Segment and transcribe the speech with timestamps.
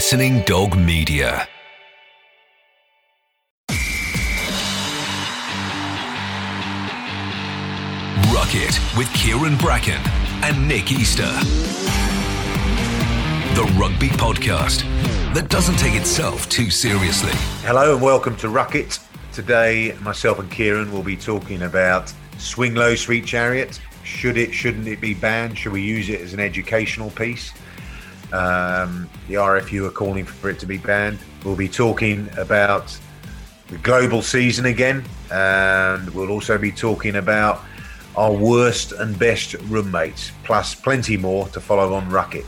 [0.00, 1.46] Listening Dog Media.
[8.32, 10.00] Ruck It with Kieran Bracken
[10.42, 11.30] and Nick Easter.
[13.54, 14.84] The rugby podcast
[15.34, 17.32] that doesn't take itself too seriously.
[17.66, 18.98] Hello and welcome to Ruck It.
[19.34, 23.78] Today, myself and Kieran will be talking about Swing Low Sweet Chariot.
[24.02, 25.58] Should it, shouldn't it be banned?
[25.58, 27.52] Should we use it as an educational piece?
[28.32, 31.18] Um, the RFU are calling for it to be banned.
[31.44, 32.96] We'll be talking about
[33.68, 37.64] the global season again, and we'll also be talking about
[38.16, 42.44] our worst and best roommates, plus plenty more to follow on Ruck It.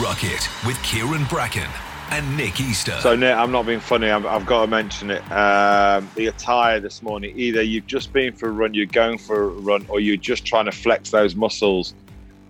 [0.00, 1.68] Ruck It with Kieran Bracken
[2.10, 2.96] and Nick Easter.
[3.00, 4.10] So, Nick, I'm not being funny.
[4.10, 5.22] I've, I've got to mention it.
[5.32, 9.44] Um, the attire this morning, either you've just been for a run, you're going for
[9.44, 11.94] a run, or you're just trying to flex those muscles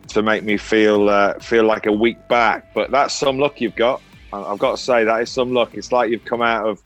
[0.09, 2.73] to make me feel uh, feel like a week back.
[2.75, 4.03] But that's some luck you've got.
[4.33, 5.75] I've got to say that is some luck.
[5.75, 6.83] It's like you've come out of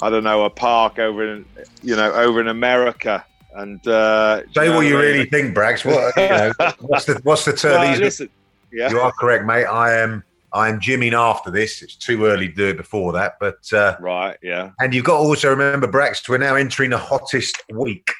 [0.00, 1.44] I don't know a park over in
[1.82, 3.24] you know over in America.
[3.54, 5.12] And uh, say you know what you I mean?
[5.12, 5.84] really think, Brax.
[5.84, 7.90] What, you know, what's the what's the term?
[7.90, 8.28] These- listen,
[8.72, 8.90] yeah.
[8.90, 9.64] You are correct, mate.
[9.64, 11.82] I am I am gymming after this.
[11.82, 14.70] It's too early to do it before that, but uh, Right, yeah.
[14.80, 18.10] And you've got to also remember, Brax, we're now entering the hottest week.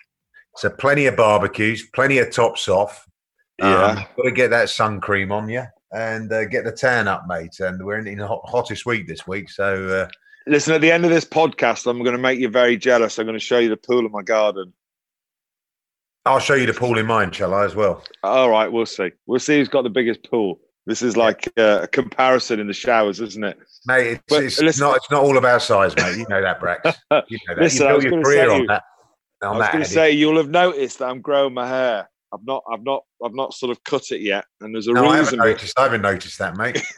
[0.56, 3.07] So plenty of barbecues, plenty of tops off.
[3.58, 4.04] Yeah.
[4.16, 7.58] got to get that sun cream on you and uh, get the tan up, mate.
[7.60, 9.50] And we're in the hot, hottest week this week.
[9.50, 10.08] So uh,
[10.46, 13.18] Listen, at the end of this podcast, I'm going to make you very jealous.
[13.18, 14.72] I'm going to show you the pool in my garden.
[16.24, 18.02] I'll show you the pool in mine, shall I, as well?
[18.22, 19.10] All right, we'll see.
[19.26, 20.60] We'll see who's got the biggest pool.
[20.86, 23.58] This is like uh, a comparison in the showers, isn't it?
[23.86, 26.16] Mate, it's, But it's listen- not it's not all about size, mate.
[26.18, 26.82] You know that, Brax.
[27.28, 27.62] You know that.
[27.62, 28.82] Listen, you I was your career say on you- that.
[29.42, 32.08] I was going to say you'll have noticed that I'm growing my hair.
[32.32, 35.06] I've not, I've not, I've not sort of cut it yet, and there's a no,
[35.06, 35.38] I haven't reason.
[35.38, 35.78] noticed.
[35.78, 36.82] I haven't noticed that, mate.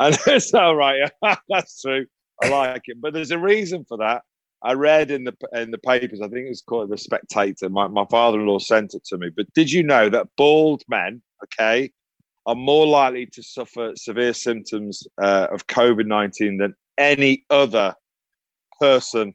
[0.00, 1.10] And it's all right.
[1.48, 2.04] That's true.
[2.42, 4.22] I like it, but there's a reason for that.
[4.62, 6.20] I read in the in the papers.
[6.20, 7.68] I think it was called the Spectator.
[7.68, 9.30] My my father-in-law sent it to me.
[9.34, 11.90] But did you know that bald men, okay,
[12.46, 17.94] are more likely to suffer severe symptoms uh, of COVID nineteen than any other
[18.80, 19.34] person,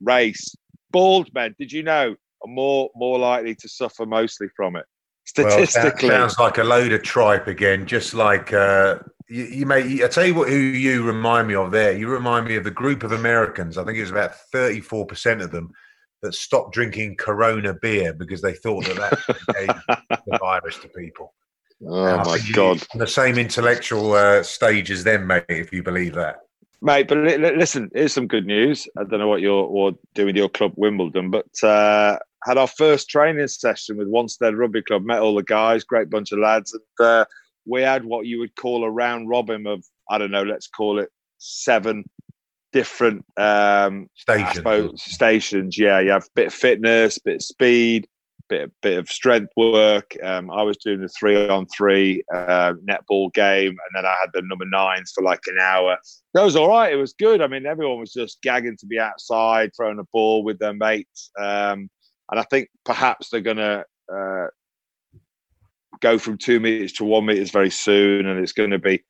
[0.00, 0.54] race?
[0.90, 4.84] Bald men, did you know, are more more likely to suffer mostly from it
[5.38, 6.08] Well, statistically.
[6.08, 7.86] sounds like a load of tripe again.
[7.86, 10.04] Just like uh, you, you may.
[10.04, 11.92] I tell you what, who you remind me of there.
[11.96, 13.78] You remind me of the group of Americans.
[13.78, 15.70] I think it was about thirty-four percent of them
[16.22, 19.18] that stopped drinking Corona beer because they thought that that
[19.54, 21.34] gave the virus to people.
[21.86, 22.82] oh And my god.
[22.94, 25.44] the same intellectual uh, stage as them, mate.
[25.48, 26.36] If you believe that.
[26.82, 28.86] Mate, but li- li- listen, here's some good news.
[28.98, 32.66] I don't know what you're, what doing with your club, Wimbledon, but uh, had our
[32.66, 35.04] first training session with Wanstead Rugby Club.
[35.04, 37.24] Met all the guys, great bunch of lads, and uh,
[37.66, 40.98] we had what you would call a round robin of I don't know, let's call
[40.98, 42.04] it seven
[42.72, 44.54] different um, I Station.
[44.54, 45.78] suppose stations.
[45.78, 48.06] Yeah, you have a bit of fitness, bit of speed,
[48.48, 50.14] bit bit of strength work.
[50.22, 54.30] Um, I was doing the three on three uh, netball game, and then I had
[54.34, 55.96] the number nines for like an hour.
[56.34, 56.92] That was all right.
[56.92, 57.40] It was good.
[57.40, 61.30] I mean, everyone was just gagging to be outside, throwing a ball with their mates.
[61.38, 61.88] Um,
[62.30, 64.46] and I think perhaps they're going to uh,
[66.00, 69.04] go from two meters to one meters very soon, and it's going to be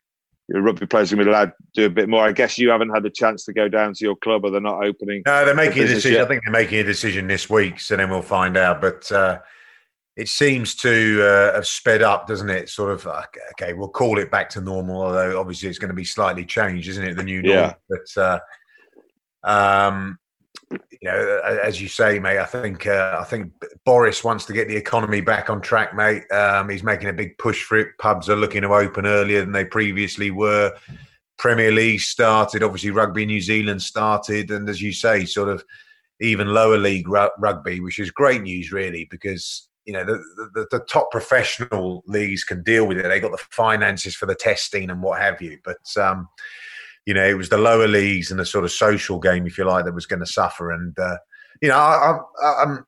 [0.48, 2.22] your rugby players going to be allowed to do a bit more.
[2.22, 4.60] I guess you haven't had the chance to go down to your club, or they're
[4.60, 5.22] not opening.
[5.24, 6.18] No, they're making a decision.
[6.18, 6.24] yet.
[6.24, 8.80] I think they're making a decision this week, so then we'll find out.
[8.80, 9.40] But uh,
[10.16, 12.68] it seems to uh, have sped up, doesn't it?
[12.68, 13.06] Sort of.
[13.52, 16.88] Okay, we'll call it back to normal, although obviously it's going to be slightly changed,
[16.88, 17.16] isn't it?
[17.16, 17.56] The new norm.
[17.56, 17.74] Yeah.
[17.88, 18.40] But uh,
[19.44, 20.18] um,
[20.90, 23.52] you know, as you say, mate, I think uh, I think
[23.84, 26.30] Boris wants to get the economy back on track, mate.
[26.30, 27.88] Um, he's making a big push for it.
[27.98, 30.72] Pubs are looking to open earlier than they previously were.
[31.38, 35.64] Premier League started, obviously Rugby New Zealand started, and as you say, sort of
[36.20, 40.22] even lower league ru- rugby, which is great news, really, because you know the,
[40.54, 43.08] the the top professional leagues can deal with it.
[43.08, 46.28] They got the finances for the testing and what have you, but um,
[47.06, 49.64] you know it was the lower leagues and the sort of social game, if you
[49.64, 50.70] like, that was going to suffer.
[50.70, 51.16] And uh,
[51.60, 52.86] you know, I, I, I'm,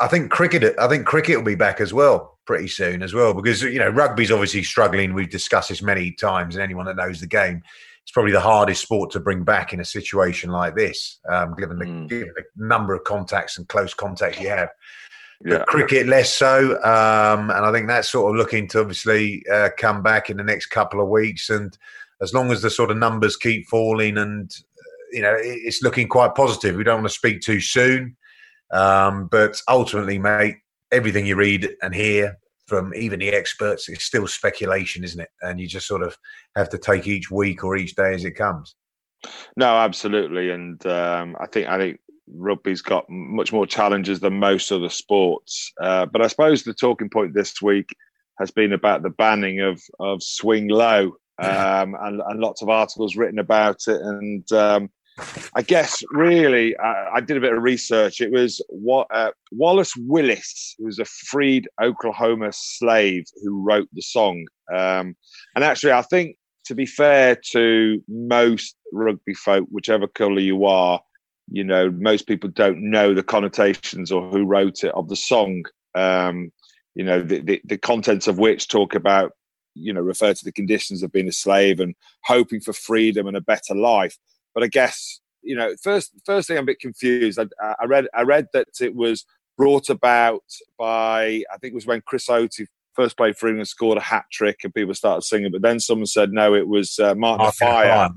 [0.00, 3.34] I think cricket, I think cricket will be back as well pretty soon as well,
[3.34, 5.14] because you know rugby's obviously struggling.
[5.14, 7.62] We've discussed this many times, and anyone that knows the game
[8.02, 11.78] it's probably the hardest sport to bring back in a situation like this, um, given,
[11.78, 12.08] the, Mm.
[12.08, 14.70] given the number of contacts and close contacts you have.
[15.44, 19.70] But cricket less so, um, and I think that's sort of looking to obviously uh,
[19.76, 21.50] come back in the next couple of weeks.
[21.50, 21.76] And
[22.22, 24.50] as long as the sort of numbers keep falling, and
[25.12, 26.76] you know, it's looking quite positive.
[26.76, 28.16] We don't want to speak too soon,
[28.72, 30.56] um, but ultimately, mate,
[30.90, 35.28] everything you read and hear from even the experts, it's still speculation, isn't it?
[35.42, 36.16] And you just sort of
[36.56, 38.74] have to take each week or each day as it comes.
[39.56, 44.72] No, absolutely, and um, I think I think rugby's got much more challenges than most
[44.72, 45.72] other sports.
[45.80, 47.94] Uh, but I suppose the talking point this week
[48.38, 53.16] has been about the banning of of swing low, um, and, and, lots of articles
[53.16, 54.00] written about it.
[54.00, 54.90] And um,
[55.54, 58.20] I guess really, I, I, did a bit of research.
[58.20, 64.02] It was what uh, Wallace Willis, who was a freed Oklahoma slave, who wrote the
[64.02, 64.46] song.
[64.72, 65.16] Um,
[65.54, 66.36] and actually, I think
[66.66, 71.00] to be fair to most rugby folk, whichever colour you are,
[71.50, 75.64] you know, most people don't know the connotations or who wrote it of the song.
[75.94, 76.52] Um,
[76.94, 79.32] you know, the, the, the contents of which talk about,
[79.74, 83.36] you know, refer to the conditions of being a slave and hoping for freedom and
[83.36, 84.18] a better life.
[84.54, 87.38] But I guess, you know, first first thing I'm a bit confused.
[87.38, 87.46] I,
[87.80, 89.24] I read I read that it was
[89.56, 90.44] brought about
[90.78, 94.24] by I think it was when Chris Oti first played for England, scored a hat
[94.30, 95.50] trick, and people started singing.
[95.50, 98.10] But then someone said, no, it was uh, Martin, Offiah.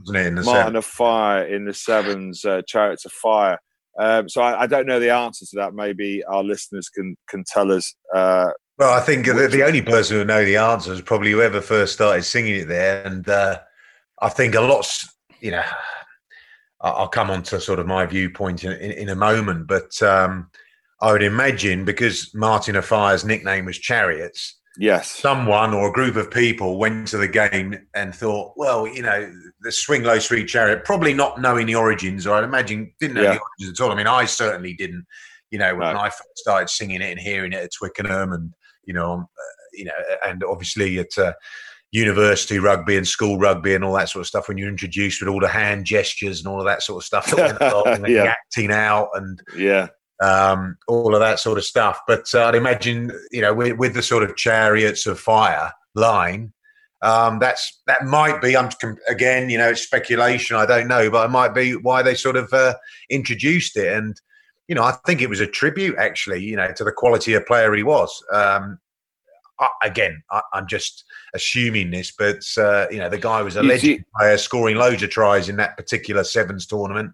[0.43, 0.75] Martin seven.
[0.75, 3.59] Offiah in the Sevens, uh, Chariots of Fire.
[3.97, 5.73] Um, so I, I, don't know the answer to that.
[5.73, 7.95] Maybe our listeners can can tell us.
[8.13, 11.61] Uh, well, I think the, the, only person who know the answer is probably whoever
[11.61, 13.59] first started singing it there, and uh,
[14.21, 14.85] I think a lot.
[15.39, 15.63] You know,
[16.81, 20.49] I'll come on to sort of my viewpoint in, in, in a moment, but um,
[21.01, 25.11] I would imagine because Martin Offiah's nickname was Chariots, Yes.
[25.11, 29.31] Someone or a group of people went to the game and thought, well, you know,
[29.61, 33.23] the Swing Low Street Chariot, probably not knowing the origins, or I'd imagine didn't know
[33.23, 33.33] yeah.
[33.33, 33.91] the origins at all.
[33.91, 35.05] I mean, I certainly didn't,
[35.51, 35.99] you know, when no.
[35.99, 38.53] I first started singing it and hearing it at Twickenham and,
[38.85, 39.93] you know, uh, you know,
[40.25, 41.33] and obviously at uh,
[41.95, 45.29] university rugby and school rugby and all that sort of stuff when you're introduced with
[45.29, 48.07] all the hand gestures and all of that sort of stuff that went along and
[48.07, 48.23] yeah.
[48.23, 49.87] acting out and yeah
[50.21, 51.99] um, all of that sort of stuff.
[52.07, 56.53] But uh, I'd imagine, you know, with, with, the sort of chariots of fire line,
[57.01, 58.55] um, that's that might be.
[58.55, 58.69] I'm
[59.07, 60.55] again, you know, it's speculation.
[60.55, 62.75] I don't know, but it might be why they sort of uh,
[63.09, 63.93] introduced it.
[63.93, 64.19] And
[64.67, 67.45] you know, I think it was a tribute, actually, you know, to the quality of
[67.45, 68.23] player he was.
[68.33, 68.79] Um,
[69.59, 73.63] I, again, I, am just assuming this, but uh, you know, the guy was a
[73.63, 77.11] legend player, scoring loads of tries in that particular sevens tournament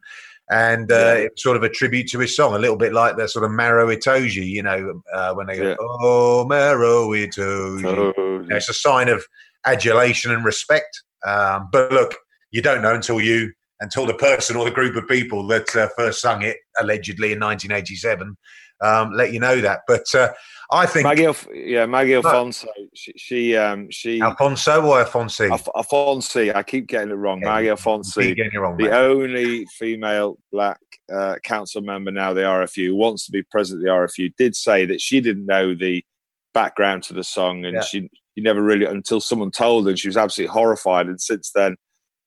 [0.52, 1.14] and uh, yeah.
[1.14, 3.52] it's sort of a tribute to his song, a little bit like the sort of
[3.52, 5.76] Maro Itoje, you know, uh, when they go, yeah.
[5.80, 9.24] "Oh, Maro Itoje," oh, it's a sign of
[9.66, 11.04] adulation and respect.
[11.26, 12.16] Um, but look,
[12.52, 15.88] you don't know until you, until the person or the group of people that uh,
[15.98, 18.36] first sung it, allegedly in 1987,
[18.82, 19.82] um, let you know that.
[19.88, 20.34] But uh,
[20.74, 22.68] I think Maggie, yeah, Maggie Alfonso.
[22.94, 25.50] She, she, um, she Alfonso or Alfonsi?
[25.50, 26.56] Alfonsi.
[26.56, 27.42] I keep getting it wrong.
[27.42, 30.80] Maggie Alfonsi, wrong, the only female black
[31.14, 34.86] uh, council member now, the RFU, wants to be president of the RFU, did say
[34.86, 36.06] that she didn't know the
[36.54, 37.82] background to the song, and yeah.
[37.82, 39.90] she, she never really until someone told her.
[39.90, 41.76] And she was absolutely horrified, and since then.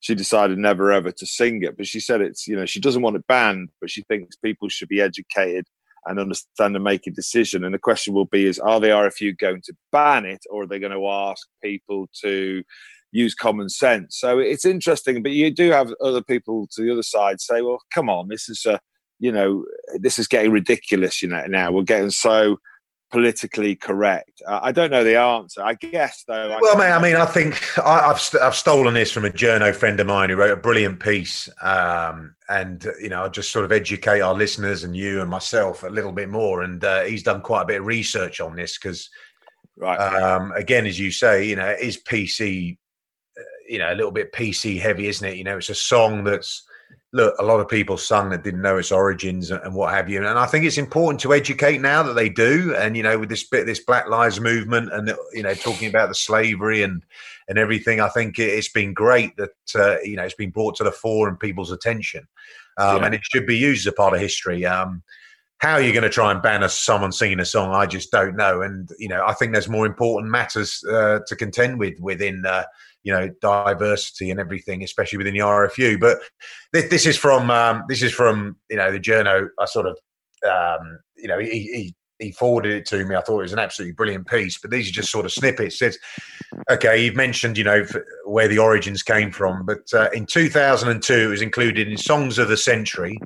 [0.00, 3.00] She decided never ever to sing it, but she said it's you know she doesn't
[3.00, 5.64] want it banned, but she thinks people should be educated
[6.06, 7.64] and understand and make a decision.
[7.64, 10.66] And the question will be: Is are the RFU going to ban it, or are
[10.66, 12.62] they going to ask people to
[13.12, 14.18] use common sense?
[14.18, 17.80] So it's interesting, but you do have other people to the other side say, "Well,
[17.92, 18.80] come on, this is a,
[19.18, 19.64] you know,
[19.98, 22.58] this is getting ridiculous." You know, now we're getting so
[23.14, 24.42] politically correct?
[24.44, 25.62] Uh, I don't know the answer.
[25.62, 26.58] I guess though.
[26.60, 29.72] well, mate, I mean, I think I, have st- I've stolen this from a journo
[29.72, 33.64] friend of mine who wrote a brilliant piece, um, and you know, I'll just sort
[33.64, 36.62] of educate our listeners and you and myself a little bit more.
[36.62, 39.08] And uh, he's done quite a bit of research on this because,
[39.76, 42.76] right, um, again, as you say, you know, is PC,
[43.38, 45.36] uh, you know, a little bit PC heavy, isn't it?
[45.36, 46.66] You know, it's a song that's
[47.12, 50.18] look, a lot of people sung that didn't know its origins and, what have you.
[50.18, 52.74] And I think it's important to educate now that they do.
[52.76, 56.08] And you know, with this bit, this Black Lives Movement, and you know, talking about
[56.08, 57.04] the slavery and
[57.48, 60.84] and everything, I think it's been great that uh, you know it's been brought to
[60.84, 62.26] the fore and people's attention,
[62.78, 63.06] um, yeah.
[63.06, 64.64] and it should be used as a part of history.
[64.64, 65.02] Um,
[65.58, 68.36] how you're going to try and ban a, someone singing a song, I just don't
[68.36, 68.60] know.
[68.60, 72.64] And you know, I think there's more important matters uh, to contend with within uh,
[73.04, 76.00] you know diversity and everything, especially within the RFU.
[76.00, 76.18] But
[76.72, 79.48] this, this is from um, this is from you know the journo.
[79.58, 79.98] I sort of
[80.48, 83.14] um, you know he, he he forwarded it to me.
[83.14, 84.58] I thought it was an absolutely brilliant piece.
[84.58, 85.78] But these are just sort of snippets.
[85.78, 85.98] Says,
[86.70, 87.84] okay, you've mentioned, you know,
[88.24, 92.48] where the origins came from, but uh, in 2002, it was included in Songs of
[92.48, 93.18] the Century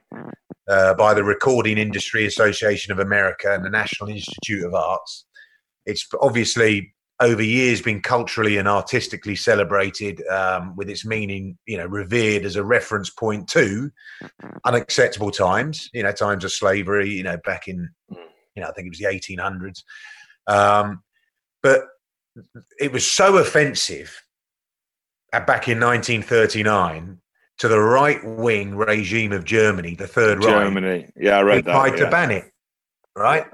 [0.69, 5.27] uh, by the Recording Industry Association of America and the National Institute of Arts.
[5.87, 11.87] It's obviously over years been culturally and artistically celebrated um, with its meaning, you know,
[11.87, 13.91] revered as a reference point to
[14.65, 18.87] unacceptable times, you know, times of slavery, you know, back in, you know, I think
[18.87, 19.83] it was the 1800s.
[20.47, 21.03] Um,
[21.63, 21.83] but
[22.79, 24.23] it was so offensive
[25.33, 27.21] uh, back in 1939
[27.59, 30.55] to the right wing regime of Germany, the Third Reich.
[30.55, 31.73] Germany, yeah, I read that.
[31.73, 32.05] Tried yeah.
[32.05, 32.45] to ban it,
[33.17, 33.47] right?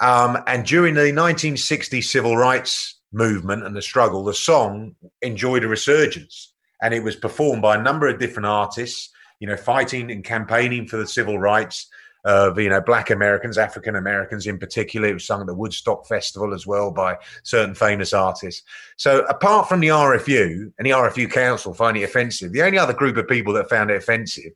[0.00, 5.68] Um, and during the 1960 civil rights movement and the struggle, the song enjoyed a
[5.68, 9.10] resurgence, and it was performed by a number of different artists.
[9.40, 11.88] You know, fighting and campaigning for the civil rights
[12.26, 15.08] of you know black Americans, African Americans in particular.
[15.08, 18.62] It was sung at the Woodstock Festival as well by certain famous artists.
[18.96, 22.92] So apart from the RFU and the RFU Council finding it offensive, the only other
[22.92, 24.52] group of people that found it offensive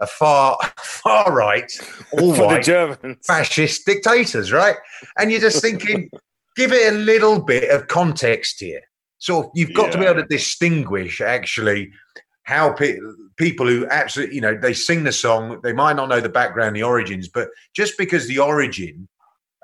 [0.00, 1.70] are far far right,
[2.12, 2.66] all white
[3.24, 4.76] fascist dictators, right?
[5.18, 6.10] And you're just thinking,
[6.56, 8.82] give it a little bit of context here.
[9.18, 9.90] So you've got yeah.
[9.92, 11.92] to be able to distinguish actually
[12.44, 12.98] how pe-
[13.36, 16.74] people who absolutely, you know, they sing the song, they might not know the background,
[16.74, 19.08] the origins, but just because the origin,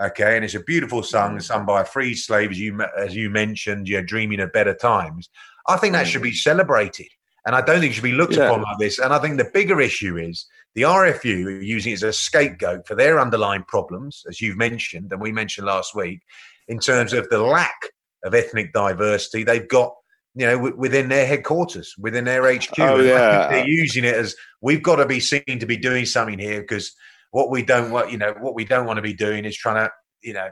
[0.01, 3.31] okay, and it's a beautiful song sung by a free slave, as you as you
[3.31, 5.31] mentioned, you're dreaming of better times.
[5.67, 7.09] I think that should be celebrated,
[7.47, 8.49] and I don't think it should be looked yeah.
[8.49, 8.99] upon like this.
[8.99, 12.87] And I think the bigger issue is the RFU are using it as a scapegoat
[12.87, 16.21] for their underlying problems, as you've mentioned, and we mentioned last week,
[16.69, 17.79] in terms of the lack
[18.25, 19.45] of ethnic diversity.
[19.45, 19.95] They've got
[20.37, 22.79] you know, within their headquarters, within their HQ.
[22.79, 23.49] Oh, yeah.
[23.49, 26.95] They're using it as we've got to be seen to be doing something here because
[27.31, 29.87] what we don't want, you know, what we don't want to be doing is trying
[29.87, 30.51] to, you know,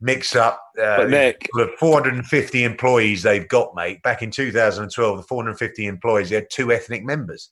[0.00, 4.02] mix up uh, Nick, the 450 employees they've got, mate.
[4.02, 7.50] Back in 2012, the 450 employees, they had two ethnic members.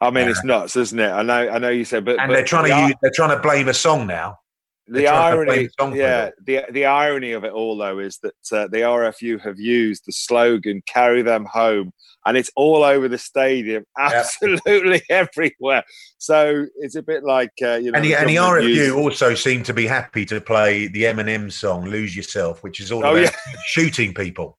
[0.00, 1.10] I mean, uh, it's nuts, isn't it?
[1.10, 3.36] I know, I know you said, but and but they're trying to use, they're trying
[3.36, 4.38] to blame a song now
[4.86, 9.40] the irony, yeah, the the irony of it all though is that uh, the RFU
[9.40, 11.92] have used the slogan "Carry them home,"
[12.26, 15.84] and it's all over the stadium, absolutely everywhere.
[16.18, 17.96] So it's a bit like uh, you know.
[17.96, 18.94] And the, and the RFU used...
[18.94, 23.06] also seem to be happy to play the Eminem song "Lose Yourself," which is all
[23.06, 23.54] oh, about yeah.
[23.66, 24.58] shooting people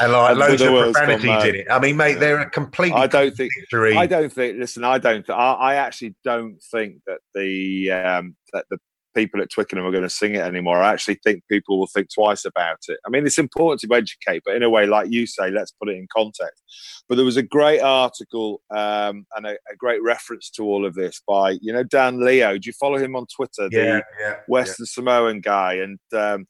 [0.00, 1.66] and like and loads of profanities in it.
[1.70, 2.92] I mean, mate, they're a complete.
[2.92, 3.52] I don't think.
[3.60, 3.96] Victory.
[3.96, 4.58] I don't think.
[4.58, 5.28] Listen, I don't.
[5.30, 8.78] I, I actually don't think that the um, that the
[9.14, 10.82] people at Twickenham are going to sing it anymore.
[10.82, 12.98] I actually think people will think twice about it.
[13.06, 15.88] I mean, it's important to educate, but in a way, like you say, let's put
[15.88, 16.62] it in context.
[17.08, 20.94] But there was a great article um, and a, a, great reference to all of
[20.94, 22.58] this by, you know, Dan Leo.
[22.58, 23.68] Do you follow him on Twitter?
[23.70, 24.92] Yeah, the yeah, Western yeah.
[24.92, 25.74] Samoan guy.
[25.74, 26.46] And um,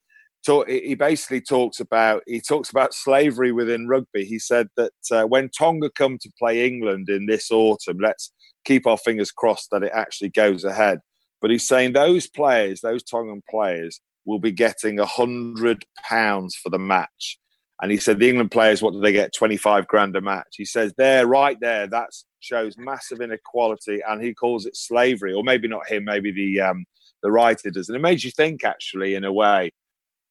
[0.46, 4.24] talk, he basically talks about he talks about slavery within rugby.
[4.24, 8.32] He said that uh, when Tonga come to play England in this autumn, let's
[8.64, 11.00] keep our fingers crossed that it actually goes ahead
[11.44, 16.70] but he's saying those players, those Tongan players, will be getting a hundred pounds for
[16.70, 17.38] the match.
[17.82, 19.34] And he said the England players, what do they get?
[19.34, 20.54] Twenty five grand a match.
[20.56, 22.08] He says there, right there, that
[22.40, 26.86] shows massive inequality, and he calls it slavery, or maybe not him, maybe the um,
[27.22, 27.90] the writer does.
[27.90, 29.70] And it made you think, actually, in a way,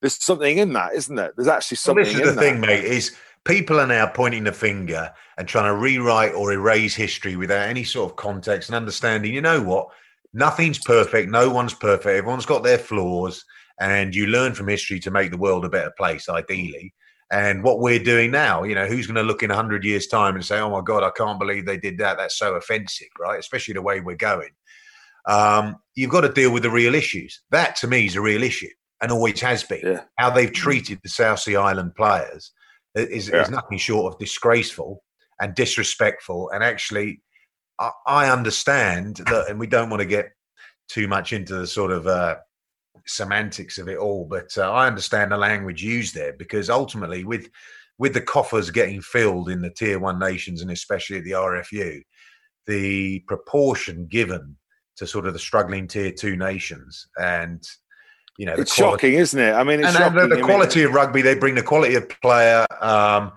[0.02, 1.32] there's something in that, isn't there?
[1.36, 2.06] There's actually something.
[2.06, 2.86] Well, this is the thing, mate.
[2.86, 3.16] Is
[3.46, 7.84] people are now pointing the finger and trying to rewrite or erase history without any
[7.84, 9.32] sort of context and understanding.
[9.32, 9.90] You know what?
[10.34, 11.30] Nothing's perfect.
[11.30, 12.18] No one's perfect.
[12.18, 13.44] Everyone's got their flaws,
[13.80, 16.94] and you learn from history to make the world a better place, ideally.
[17.32, 20.36] And what we're doing now, you know, who's going to look in 100 years' time
[20.36, 22.18] and say, oh my God, I can't believe they did that.
[22.18, 23.40] That's so offensive, right?
[23.40, 24.52] Especially the way we're going.
[25.28, 27.42] Um, you've got to deal with the real issues.
[27.50, 28.70] That to me is a real issue
[29.02, 29.82] and always has been.
[29.84, 30.02] Yeah.
[30.18, 32.52] How they've treated the South Sea Island players
[32.94, 33.42] is, yeah.
[33.42, 35.02] is nothing short of disgraceful
[35.42, 37.22] and disrespectful and actually
[37.80, 40.32] I, understand that, and we don't want to get
[40.88, 42.38] too much into the sort of uh,
[43.06, 47.50] semantics of it all, but uh, I understand the language used there because ultimately, with
[47.98, 52.02] with the coffers getting filled in the tier one nations and especially the RFU,
[52.66, 54.58] the proportion given
[54.98, 57.68] to sort of the struggling tier two nations and
[58.38, 59.54] you know it's quality, shocking isn't it?
[59.54, 62.66] I mean and, and the, the quality of rugby they bring the quality of player
[62.82, 63.32] um,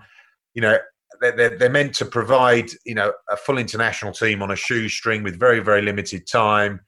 [0.53, 0.77] you know
[1.21, 5.39] they're, they're meant to provide you know a full international team on a shoestring with
[5.39, 6.79] very very limited time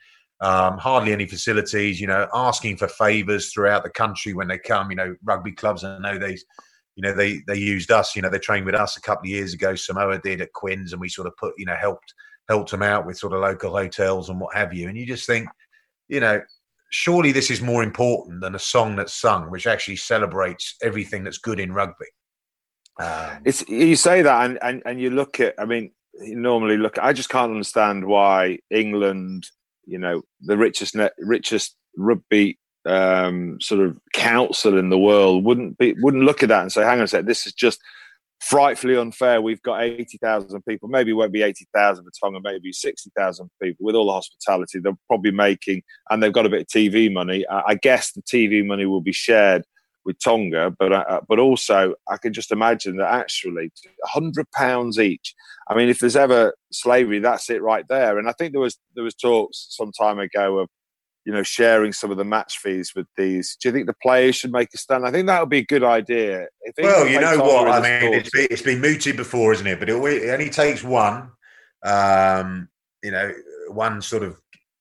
[0.42, 4.90] um, hardly any facilities you know asking for favors throughout the country when they come.
[4.90, 6.38] You know rugby clubs i know they
[6.96, 9.30] you know they they used us you know they trained with us a couple of
[9.30, 9.76] years ago.
[9.76, 12.14] Samoa did at quins and we sort of put you know helped
[12.48, 14.88] helped them out with sort of local hotels and what have you.
[14.88, 15.48] And you just think
[16.08, 16.42] you know
[16.92, 21.38] surely this is more important than a song that's sung which actually celebrates everything that's
[21.38, 22.08] good in rugby
[23.00, 25.56] um, it's you say that, and, and and you look at.
[25.58, 26.98] I mean, normally look.
[27.00, 29.48] I just can't understand why England,
[29.86, 35.78] you know, the richest net, richest rugby um, sort of council in the world, wouldn't
[35.78, 37.80] be wouldn't look at that and say, "Hang on a sec, this is just."
[38.42, 39.42] frightfully unfair.
[39.42, 40.88] We've got 80,000 people.
[40.88, 44.80] Maybe it won't be 80,000 for Tonga, maybe 60,000 people with all the hospitality.
[44.80, 47.46] They're probably making, and they've got a bit of TV money.
[47.50, 49.66] I guess the TV money will be shared
[50.06, 53.72] with Tonga, but uh, but also I can just imagine that actually
[54.04, 55.36] hundred pounds each.
[55.70, 58.18] I mean, if there's ever slavery, that's it right there.
[58.18, 60.70] And I think there was there was talks some time ago of
[61.26, 63.58] you know sharing some of the match fees with these.
[63.62, 65.06] Do you think the players should make a stand?
[65.06, 66.48] I think that would be a good idea.
[66.82, 68.14] well, you know what I mean.
[68.14, 69.80] It's been, it's been mooted before, isn't it?
[69.80, 71.32] But it, it only takes one.
[71.84, 72.70] Um,
[73.04, 73.32] you know,
[73.70, 74.38] one sort of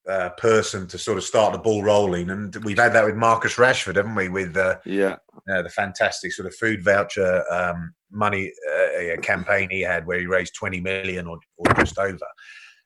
[0.08, 2.30] uh, person to sort of start the ball rolling.
[2.30, 4.28] And we've had that with Marcus Rashford, haven't we?
[4.28, 5.16] With uh, yeah,
[5.50, 10.26] uh, the fantastic sort of food voucher um, money uh, campaign he had, where he
[10.26, 12.26] raised twenty million or, or just over.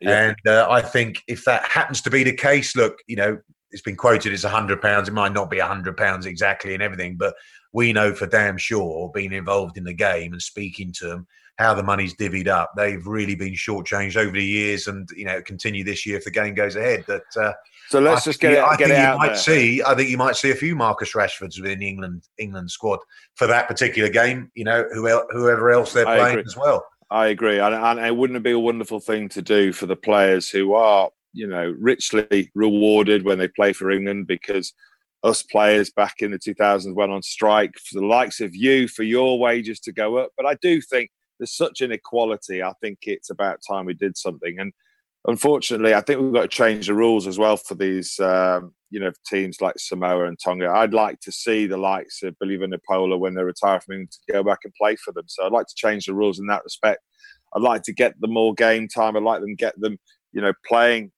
[0.00, 0.28] Yeah.
[0.28, 3.38] And uh, I think if that happens to be the case, look, you know,
[3.70, 5.08] it's been quoted as a hundred pounds.
[5.08, 7.34] It might not be a hundred pounds exactly and everything, but
[7.72, 11.26] we know for damn sure, being involved in the game and speaking to them,
[11.58, 12.72] how the money's divvied up.
[12.76, 16.30] They've really been shortchanged over the years, and you know continue this year if the
[16.30, 17.04] game goes ahead.
[17.06, 17.52] That uh,
[17.88, 18.58] so let's I just get it.
[18.58, 19.36] I get think you might there.
[19.36, 19.82] see.
[19.82, 23.00] I think you might see a few Marcus Rashfords within the England England squad
[23.34, 24.50] for that particular game.
[24.54, 26.84] You know, whoever else they're playing as well.
[27.10, 30.48] I agree, and, and it wouldn't be a wonderful thing to do for the players
[30.48, 34.72] who are you know richly rewarded when they play for England because
[35.22, 39.04] us players back in the 2000s went on strike for the likes of you for
[39.04, 40.30] your wages to go up.
[40.36, 41.10] But I do think
[41.42, 42.62] there's such inequality.
[42.62, 44.60] I think it's about time we did something.
[44.60, 44.72] And
[45.26, 49.00] unfortunately, I think we've got to change the rules as well for these, um, you
[49.00, 50.68] know, teams like Samoa and Tonga.
[50.68, 54.12] I'd like to see the likes of Believe Billy Vunipola when they retire from England
[54.12, 55.24] to go back and play for them.
[55.26, 57.00] So I'd like to change the rules in that respect.
[57.56, 59.16] I'd like to get them more game time.
[59.16, 59.98] I'd like them get them,
[60.32, 61.10] you know, playing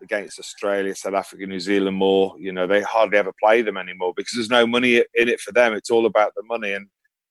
[0.00, 2.36] against Australia, South Africa, New Zealand more.
[2.38, 5.50] You know, they hardly ever play them anymore because there's no money in it for
[5.50, 5.72] them.
[5.74, 6.74] It's all about the money.
[6.74, 6.86] And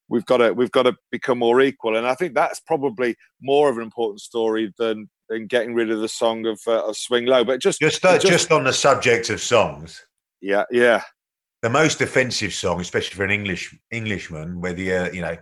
[0.09, 1.95] we've got to we've got to become more equal.
[1.97, 5.99] And I think that's probably more of an important story than than getting rid of
[5.99, 7.43] the song of, uh, of Swing Low.
[7.43, 10.05] But just just, uh, just just on the subject of songs,
[10.41, 11.01] yeah, yeah,
[11.61, 15.37] the most offensive song, especially for an English Englishman, whether you you know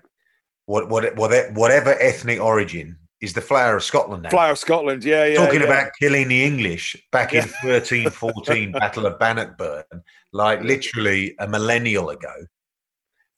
[0.65, 2.97] what what whatever ethnic origin.
[3.21, 4.29] Is the flower of Scotland now?
[4.31, 5.35] Flower of Scotland, yeah, yeah.
[5.35, 5.67] Talking yeah.
[5.67, 9.83] about killing the English back in 1314, Battle of Bannockburn,
[10.33, 12.33] like literally a millennial ago.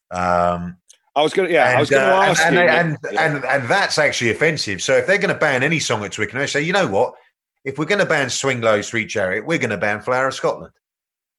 [0.10, 0.78] Um,
[1.16, 2.62] I was going to, yeah, and, I was going to uh, ask and, you.
[2.62, 3.26] And, yeah.
[3.26, 4.82] and, and, that's actually offensive.
[4.82, 7.14] So if they're going to ban any song at Twickenham, they say, you know what?
[7.64, 10.34] If we're going to ban Swing Low, Sweet Chariot, we're going to ban Flower of
[10.34, 10.74] Scotland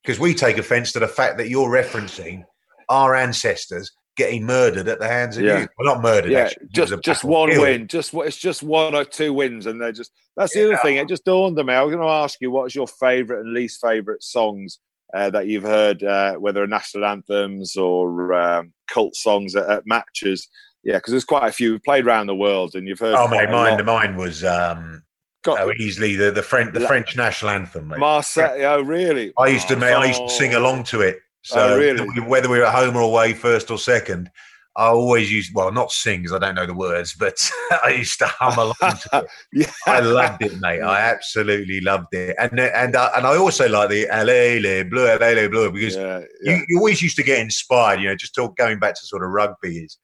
[0.03, 2.45] because we take offence to the fact that you're referencing
[2.89, 5.63] our ancestors getting murdered at the hands of yeah.
[5.63, 5.69] you.
[5.77, 6.31] Well, not murdered.
[6.31, 6.69] Yeah, actually.
[6.73, 7.89] just just one win.
[7.89, 10.67] Just it's just one or two wins, and they're just that's the yeah.
[10.67, 10.97] other thing.
[10.97, 11.75] It just dawned on me.
[11.75, 14.79] I was going to ask you, what's your favourite and least favourite songs
[15.15, 20.49] uh, that you've heard, uh, whether national anthems or um, cult songs at, at matches.
[20.83, 21.79] Yeah, because there's quite a few.
[21.79, 23.15] Played around the world, and you've heard.
[23.15, 25.03] Oh, mate, mine, the mine was um,
[25.45, 27.89] Got, oh, easily the the French the La- French national anthem.
[27.89, 27.99] Mate.
[27.99, 28.63] Marseille.
[28.63, 29.33] Oh, really?
[29.39, 31.19] I used to, oh, mate, I used to sing along to it.
[31.43, 32.21] So oh, really?
[32.21, 34.31] whether we were at home or away, first or second,
[34.77, 37.39] I always used well, not sing because I don't know the words, but
[37.85, 39.27] I used to hum along to it.
[39.53, 39.71] yeah.
[39.87, 40.81] I loved it, mate.
[40.81, 45.11] I absolutely loved it, and and uh, and I also like the "Allez les Bleus,
[45.11, 46.57] Allez les Bleus" because yeah, yeah.
[46.57, 48.01] You, you, always used to get inspired.
[48.01, 49.99] You know, just talk, going back to sort of rugby is.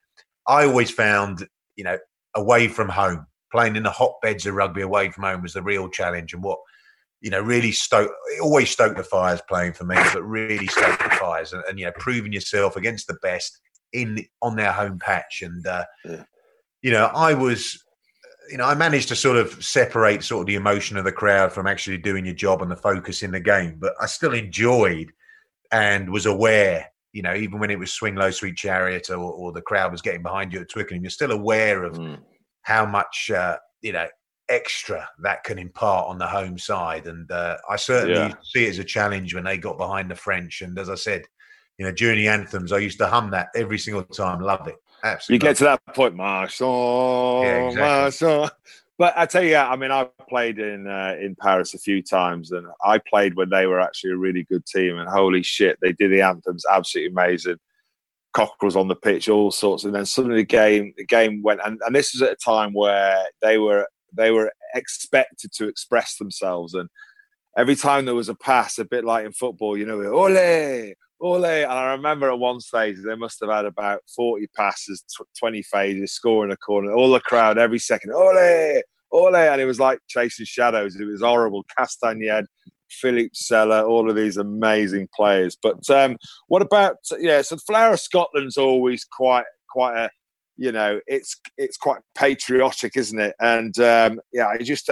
[0.46, 1.98] I always found, you know,
[2.34, 5.88] away from home, playing in the hotbeds of rugby away from home was the real
[5.88, 6.58] challenge, and what
[7.20, 11.10] you know, really stoke, always stoked the fires playing for me, but really stoked the
[11.10, 13.60] fires and, and, you know, proving yourself against the best
[13.92, 15.42] in on their home patch.
[15.42, 16.24] And uh, yeah.
[16.82, 17.82] you know, I was,
[18.50, 21.52] you know, I managed to sort of separate sort of the emotion of the crowd
[21.52, 23.76] from actually doing your job and the focus in the game.
[23.78, 25.12] But I still enjoyed
[25.72, 26.86] and was aware.
[27.12, 30.02] You know, even when it was swing low, sweet chariot, or, or the crowd was
[30.02, 32.18] getting behind you at Twickenham, you're still aware of mm.
[32.62, 34.06] how much uh, you know
[34.50, 37.06] extra that can impart on the home side.
[37.06, 38.34] And uh, I certainly yeah.
[38.42, 40.60] see it as a challenge when they got behind the French.
[40.60, 41.22] And as I said,
[41.80, 44.42] you know, during the anthems, I used to hum that every single time.
[44.42, 44.76] Love it.
[45.02, 45.34] Absolutely.
[45.34, 47.40] You get to that point, Marshall.
[47.42, 48.50] Yeah, exactly.
[48.98, 52.52] But I tell you, I mean, I played in uh, in Paris a few times,
[52.52, 54.98] and I played when they were actually a really good team.
[54.98, 57.56] And holy shit, they did the anthems absolutely amazing.
[58.34, 61.62] Cockerels on the pitch, all sorts, and then suddenly the game the game went.
[61.64, 66.16] And, and this was at a time where they were they were expected to express
[66.16, 66.90] themselves, and
[67.56, 71.44] every time there was a pass, a bit like in football, you know, ole, ole.
[71.44, 75.04] And I remember at one stage they must have had about 40 passes,
[75.38, 79.36] 20 phases, scoring a corner, all the crowd every second, ole, ole.
[79.36, 80.96] And it was like chasing shadows.
[80.96, 81.64] It was horrible.
[81.78, 82.46] Castaignède,
[82.90, 85.56] Philippe Sella, all of these amazing players.
[85.62, 86.16] But um,
[86.48, 90.10] what about, yeah, so the Flower of Scotland's always quite, quite a,
[90.56, 93.34] you know, it's it's quite patriotic, isn't it?
[93.40, 94.90] And um, yeah, I just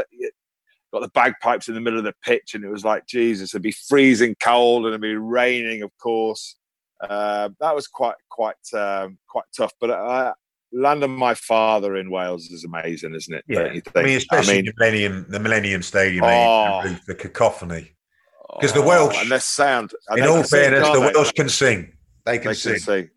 [0.92, 3.52] got the bagpipes in the middle of the pitch, and it was like Jesus.
[3.52, 6.56] It'd be freezing cold, and it'd be raining, of course.
[7.00, 9.72] Uh, that was quite quite um, quite tough.
[9.80, 10.34] But uh,
[10.72, 13.44] land of my father in Wales is amazing, isn't it?
[13.48, 17.92] Yeah, I mean, especially I mean, the Millennium, the Millennium Stadium, oh, the, the cacophony.
[18.54, 19.92] Because the Welsh oh, and their sound.
[20.08, 21.12] And in all fairness, sing, the they?
[21.14, 21.92] Welsh can sing.
[22.24, 22.72] They can, they sing.
[22.74, 23.10] can sing.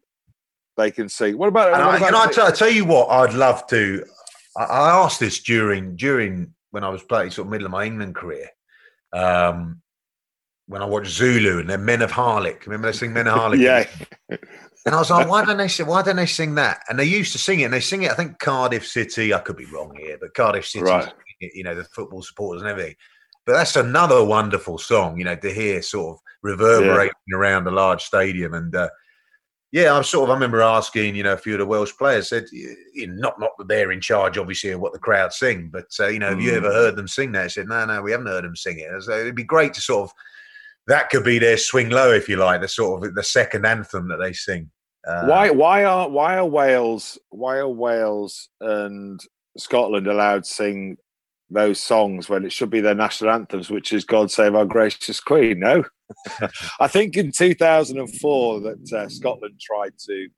[0.77, 1.37] They can sing.
[1.37, 1.73] What about?
[1.73, 3.09] And what I, about can I, t- I tell you what?
[3.09, 4.05] I'd love to.
[4.57, 7.85] I, I asked this during during when I was playing sort of middle of my
[7.85, 8.49] England career.
[9.13, 9.81] Um,
[10.67, 12.65] when I watched Zulu and then Men of Harlech.
[12.65, 13.59] Remember they sing Men of Harlech?
[13.59, 14.37] yeah.
[14.85, 15.85] And I was like, why don't they sing?
[15.85, 16.81] Why don't they sing that?
[16.89, 18.11] And they used to sing it, and they sing it.
[18.11, 19.33] I think Cardiff City.
[19.33, 21.13] I could be wrong here, but Cardiff City, right.
[21.39, 22.95] you know, the football supporters and everything.
[23.45, 27.37] But that's another wonderful song, you know, to hear sort of reverberating yeah.
[27.37, 28.53] around a large stadium.
[28.53, 28.89] And uh,
[29.71, 30.31] yeah, I'm sort of.
[30.31, 32.75] I remember asking, you know, a few of the Welsh players said, you
[33.07, 36.19] not not that they're in charge, obviously, of what the crowd sing, but uh, you
[36.19, 36.31] know, mm.
[36.31, 36.73] have you ever mm.
[36.73, 37.45] heard them sing that?
[37.45, 39.03] I said, no, no, we haven't heard them sing it.
[39.03, 40.13] So it'd be great to sort of
[40.87, 44.09] that could be their swing low, if you like, the sort of the second anthem
[44.09, 44.69] that they sing.
[45.07, 49.19] Uh, why why are why are Wales why are Wales and
[49.57, 50.97] Scotland allowed to sing
[51.51, 55.19] those songs when it should be their national anthems, which is "God Save Our Gracious
[55.19, 55.59] Queen"?
[55.59, 55.83] No,
[56.79, 60.29] I think in 2004 that uh, Scotland tried to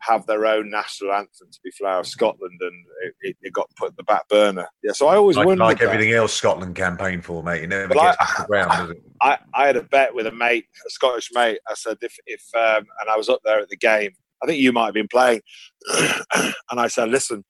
[0.00, 2.84] have their own national anthem to be Flower of Scotland, and
[3.22, 4.68] it, it, got put in the back burner.
[4.82, 5.88] Yeah, so I always like, wondered like that.
[5.88, 7.64] everything else Scotland campaigned for, mate.
[7.64, 9.02] It never gets I, off the ground, does it?
[9.20, 11.58] I, I had a bet with a mate, a Scottish mate.
[11.68, 14.12] I said if if um, and I was up there at the game.
[14.42, 15.40] I think you might have been playing,
[15.90, 17.44] and I said, listen.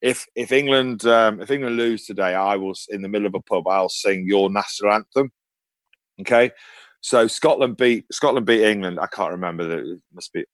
[0.00, 3.40] If if England um, if England lose today, I will in the middle of a
[3.40, 3.66] pub.
[3.66, 5.30] I'll sing your national anthem.
[6.20, 6.50] Okay,
[7.00, 8.98] so Scotland beat Scotland beat England.
[9.00, 9.78] I can't remember that.
[9.78, 10.44] It must be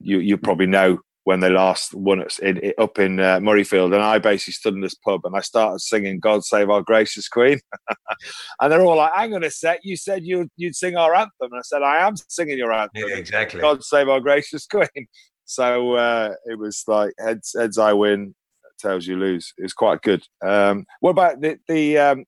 [0.00, 4.02] you you probably know when they last won it, in, up in uh, Murrayfield, and
[4.02, 7.60] I basically stood in this pub and I started singing "God Save Our Gracious Queen,"
[8.60, 11.30] and they're all like, "Hang on a sec, you said you you'd sing our anthem,"
[11.40, 14.88] and I said, "I am singing your anthem, yeah, exactly." God Save Our Gracious Queen.
[15.46, 18.36] So uh, it was like heads heads I win,
[18.80, 19.52] tails you lose.
[19.58, 20.22] It was quite good.
[20.42, 22.24] Um, what about the the um,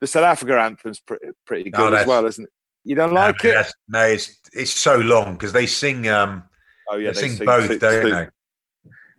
[0.00, 2.50] the South Africa anthem's pretty pretty good oh, as well, isn't it?
[2.84, 3.66] You don't like no, it?
[3.88, 6.08] No, it's it's so long because they sing.
[6.08, 6.42] Um,
[6.90, 8.28] oh yeah, they, they sing, sing, both, don't they?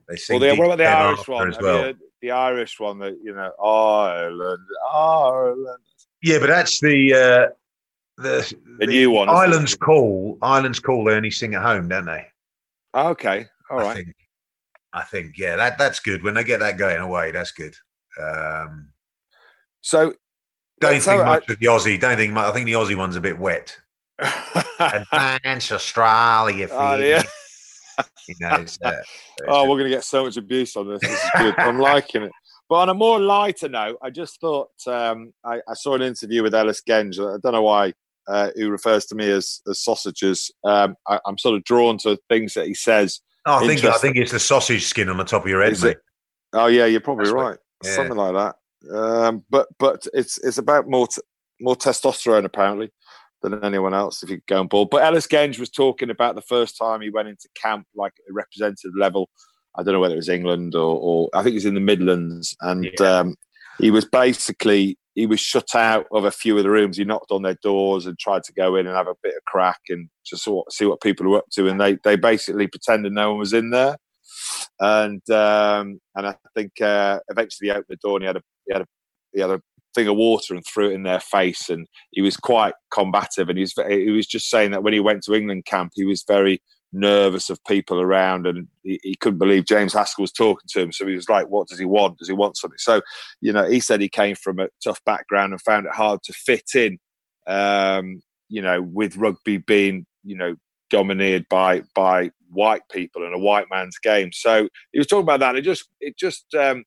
[0.10, 0.40] They sing.
[0.40, 1.94] Well, what about the Irish one as well?
[2.22, 5.84] The Irish one that you know, Ireland, Ireland.
[6.22, 7.54] Yeah, but that's the uh,
[8.22, 9.30] the, the, the new one.
[9.30, 10.38] Ireland's call.
[10.42, 11.06] Ireland's call.
[11.06, 12.26] They only sing at home, don't they?
[12.96, 13.88] Okay, all right.
[13.88, 14.16] I think,
[14.94, 16.24] I think yeah, that that's good.
[16.24, 17.76] When they get that going away, that's good.
[18.22, 18.90] Um,
[19.82, 20.14] so
[20.80, 22.00] don't think much I, of the Aussie.
[22.00, 22.46] Don't think much.
[22.46, 23.78] I think the Aussie one's a bit wet.
[24.80, 26.68] Advance Australia.
[26.72, 27.24] Oh, yeah.
[28.28, 29.02] you know, it's, uh,
[29.48, 31.02] oh, we're going to get so much abuse on this.
[31.02, 31.56] This is good.
[31.58, 32.32] I'm liking it.
[32.70, 36.44] But on a more lighter note, I just thought um, I, I, saw an interview
[36.44, 37.20] with Ellis Genge.
[37.20, 37.94] I don't know why
[38.28, 40.50] uh, who refers to me as, as sausages.
[40.64, 43.20] Um, I, am sort of drawn to things that he says.
[43.46, 45.82] Oh, I think I think it's the sausage skin on the top of your head,
[45.82, 45.98] mate.
[46.54, 47.58] Oh yeah, you're probably That's right.
[47.84, 47.96] Yeah.
[47.96, 48.96] Something like that.
[48.96, 51.22] Um, but but it's it's about more t-
[51.60, 52.92] more testosterone apparently
[53.42, 54.90] than anyone else if you go on board.
[54.90, 58.34] But Ellis Genge was talking about the first time he went into camp, like a
[58.34, 59.30] representative level.
[59.76, 61.80] I don't know whether it was England or, or I think it was in the
[61.80, 63.20] Midlands, and yeah.
[63.20, 63.36] um,
[63.80, 66.98] he was basically he was shut out of a few of the rooms.
[66.98, 69.44] He knocked on their doors and tried to go in and have a bit of
[69.46, 73.32] crack and just see what people were up to, and they they basically pretended no
[73.32, 73.98] one was in there.
[74.80, 78.42] And um, and I think uh, eventually he opened the door and he had a
[78.66, 78.88] he had a
[79.34, 79.62] he had a
[79.94, 83.50] thing of water and threw it in their face, and he was quite combative.
[83.50, 86.06] And he was he was just saying that when he went to England camp, he
[86.06, 86.62] was very
[86.94, 90.92] nervous of people around, and he, he couldn't believe James Haskell was talking to him.
[90.92, 92.18] So he was like, "What does he want?
[92.18, 93.02] Does he want something?" So
[93.42, 96.34] you know, he said he came from a tough background and found it hard to
[96.34, 97.00] fit in.
[97.48, 100.56] Um, you know, with rugby being you know
[100.90, 104.32] dominated by by white people and a white man's game.
[104.32, 105.56] So he was talking about that.
[105.56, 106.84] It just it just um,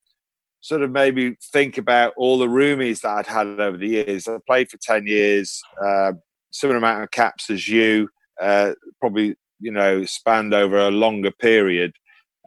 [0.66, 4.26] sort of made me think about all the roomies that I'd had over the years.
[4.26, 6.12] I played for 10 years, uh,
[6.50, 8.08] similar amount of caps as you,
[8.40, 11.92] uh, probably, you know, spanned over a longer period.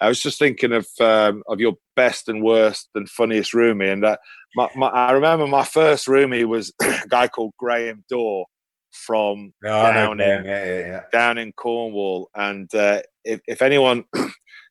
[0.01, 4.05] I was just thinking of um, of your best and worst and funniest roomie, and
[4.05, 4.17] uh,
[4.55, 8.45] my, my, I remember my first roomie was a guy called Graham Dawe
[8.91, 11.01] from oh, down in yeah, yeah, yeah.
[11.11, 14.05] down in Cornwall, and uh, if, if anyone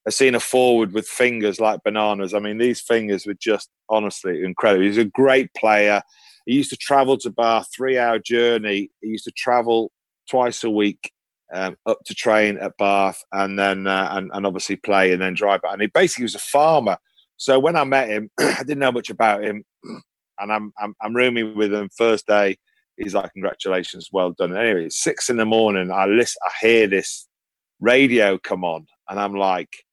[0.08, 2.32] I've seen a forward with fingers like bananas.
[2.32, 4.86] I mean, these fingers were just honestly incredible.
[4.86, 6.00] He's a great player.
[6.46, 8.90] He used to travel to Bath, three hour journey.
[9.02, 9.92] He used to travel
[10.30, 11.12] twice a week
[11.52, 15.34] um, up to train at Bath and then uh, and, and obviously play and then
[15.34, 15.60] drive.
[15.64, 16.98] And he basically was a farmer.
[17.36, 19.64] So when I met him, I didn't know much about him.
[20.40, 22.58] And I'm, I'm, I'm rooming with him first day.
[22.96, 24.56] He's like, congratulations, well done.
[24.56, 25.90] Anyway, six in the morning.
[25.90, 27.26] I listen, I hear this
[27.80, 29.84] radio come on, and I'm like,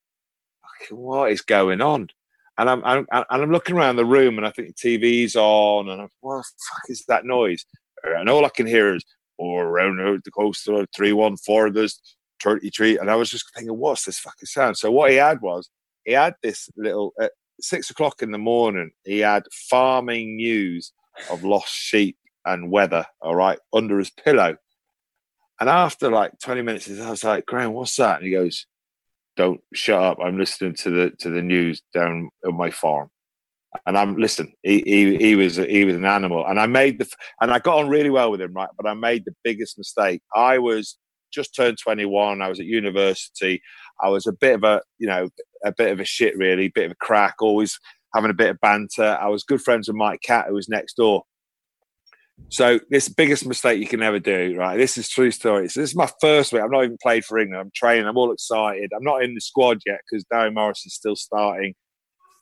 [0.91, 2.09] what is going on?
[2.57, 5.89] And I'm, I'm and I'm looking around the room, and I think the TV's on,
[5.89, 7.65] and I'm, what the fuck is that noise?
[8.03, 9.03] And all I can hear is,
[9.39, 12.01] "Oh, around the coast, three one four, there's
[12.43, 14.77] 33." And I was just thinking, what's this fucking sound?
[14.77, 15.69] So what he had was,
[16.03, 18.91] he had this little at six o'clock in the morning.
[19.03, 20.91] He had farming news
[21.29, 23.05] of lost sheep and weather.
[23.21, 24.57] All right, under his pillow.
[25.59, 28.17] And after like 20 minutes, I was like, Graham, what's that?
[28.17, 28.67] And he goes,
[29.37, 30.17] Don't shut up.
[30.21, 33.09] I'm listening to the to the news down on my farm.
[33.85, 36.45] And I'm listen, he, he, he was he was an animal.
[36.45, 37.07] And I made the
[37.41, 38.69] and I got on really well with him, right?
[38.77, 40.21] But I made the biggest mistake.
[40.35, 40.97] I was
[41.33, 42.41] just turned 21.
[42.41, 43.61] I was at university.
[44.01, 45.29] I was a bit of a, you know,
[45.65, 47.79] a bit of a shit, really, bit of a crack, always
[48.13, 49.17] having a bit of banter.
[49.21, 51.23] I was good friends with Mike Catt, who was next door.
[52.49, 54.77] So this biggest mistake you can ever do, right?
[54.77, 55.69] This is true story.
[55.69, 56.61] So this is my first week.
[56.61, 57.61] I've not even played for England.
[57.61, 58.05] I'm training.
[58.05, 58.91] I'm all excited.
[58.95, 61.75] I'm not in the squad yet because Darren Morris is still starting.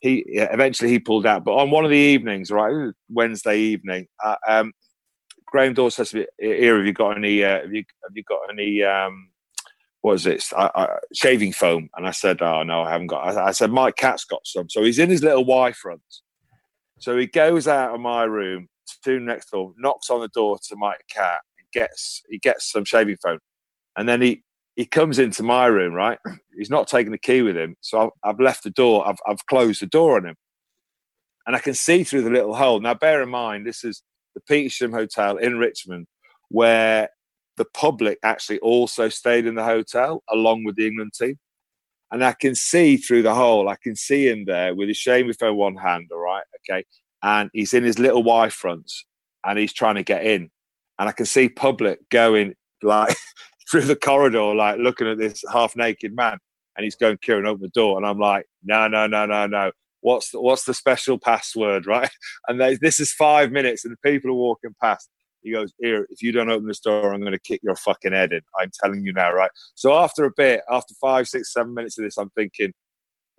[0.04, 4.36] He eventually he pulled out, but on one of the evenings, right, Wednesday evening, uh,
[4.46, 4.74] um,
[5.46, 7.42] Graham Dawes says to "Here, have you got any?
[7.42, 8.84] Uh, have you have you got any?
[8.84, 9.30] Um,
[10.02, 10.44] what is it?
[11.14, 14.26] shaving foam?" And I said, "Oh no, I haven't got." I, I said, "Mike Catt's
[14.26, 16.02] got some." So he's in his little Y front.
[17.00, 18.68] So he goes out of my room
[19.06, 21.40] to next door, knocks on the door to Mike Catt,
[21.72, 23.40] gets he gets some shaving foam,
[23.96, 24.44] and then he
[24.76, 25.94] he comes into my room.
[25.94, 26.20] Right,
[26.58, 29.08] he's not taking the key with him, so I've, I've left the door.
[29.08, 30.36] I've I've closed the door on him,
[31.46, 32.80] and I can see through the little hole.
[32.80, 34.04] Now, bear in mind, this is
[34.36, 36.08] the Petersham Hotel in Richmond,
[36.50, 37.10] where
[37.58, 41.38] the public actually also stayed in the hotel along with the England team.
[42.12, 45.34] And I can see through the hole, I can see him there with his shaving
[45.34, 46.84] foam one hand, all right, okay
[47.24, 49.06] and he's in his little Y fronts
[49.46, 50.52] and he's trying to get in.
[51.00, 53.16] And I can see public going like
[53.70, 56.38] through the corridor, like looking at this half naked man.
[56.76, 57.98] And he's going, Kieran, open the door.
[57.98, 59.72] And I'm like, no, no, no, no, no.
[60.02, 62.10] What's the, what's the special password, right?
[62.48, 65.10] And they, this is five minutes, and the people are walking past.
[65.42, 68.14] He goes, Here, if you don't open this door, I'm going to kick your fucking
[68.14, 68.42] head in.
[68.60, 69.52] I'm telling you now, right?
[69.76, 72.74] So after a bit, after five, six, seven minutes of this, I'm thinking,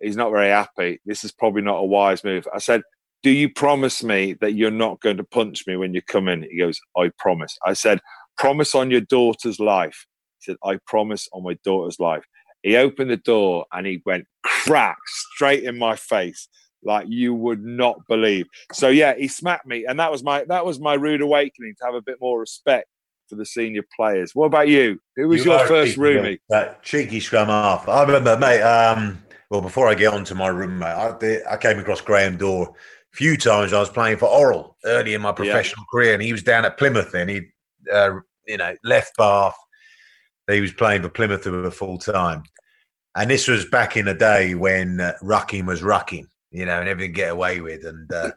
[0.01, 1.01] he's not very happy.
[1.07, 2.47] This is probably not a wise move.
[2.55, 2.83] I said,
[3.23, 6.43] do you promise me that you're not going to punch me when you come in?
[6.43, 7.59] He goes, I promise.
[7.65, 8.01] I said,
[8.37, 10.07] promise on your daughter's life.
[10.45, 12.25] Said, I promise on my daughter's life.
[12.63, 16.49] He opened the door and he went crack straight in my face
[16.83, 18.47] like you would not believe.
[18.73, 21.85] So yeah, he smacked me, and that was my that was my rude awakening to
[21.87, 22.89] have a bit more respect
[23.29, 24.35] for the senior players.
[24.35, 25.01] What about you?
[25.17, 26.41] Who was you your first roomie?
[26.51, 27.89] That cheeky scrum half.
[27.89, 28.63] I remember, mate.
[28.63, 32.65] Um, well, before I get on to my roommate, I, I came across Graham Dawe
[33.15, 35.99] a few times I was playing for Orrell early in my professional yeah.
[35.99, 37.43] career, and he was down at Plymouth, and he,
[37.93, 39.57] uh, you know, left Bath.
[40.49, 42.43] He was playing for Plymouth for full time,
[43.17, 46.89] and this was back in the day when uh, rucking was rucking, you know, and
[46.89, 47.85] everything get away with.
[47.85, 48.33] And uh,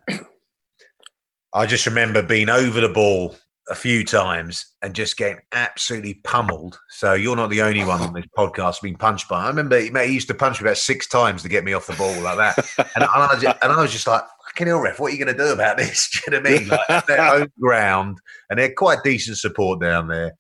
[1.54, 3.36] I just remember being over the ball
[3.70, 6.80] a few times and just getting absolutely pummeled.
[6.90, 9.44] So you're not the only one on this podcast being punched by.
[9.44, 11.88] I remember he, he used to punch me about six times to get me off
[11.88, 15.00] the ball like that, and, I, just, and I was just like, fucking hell, ref,
[15.00, 16.10] what are you going to do about this?
[16.12, 16.68] Do you know what I mean?
[16.70, 20.34] Like, their own ground, and they're quite decent support down there.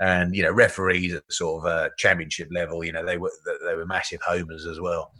[0.00, 3.32] And you know, referees at sort of a championship level, you know, they were
[3.66, 5.12] they were massive homers as well.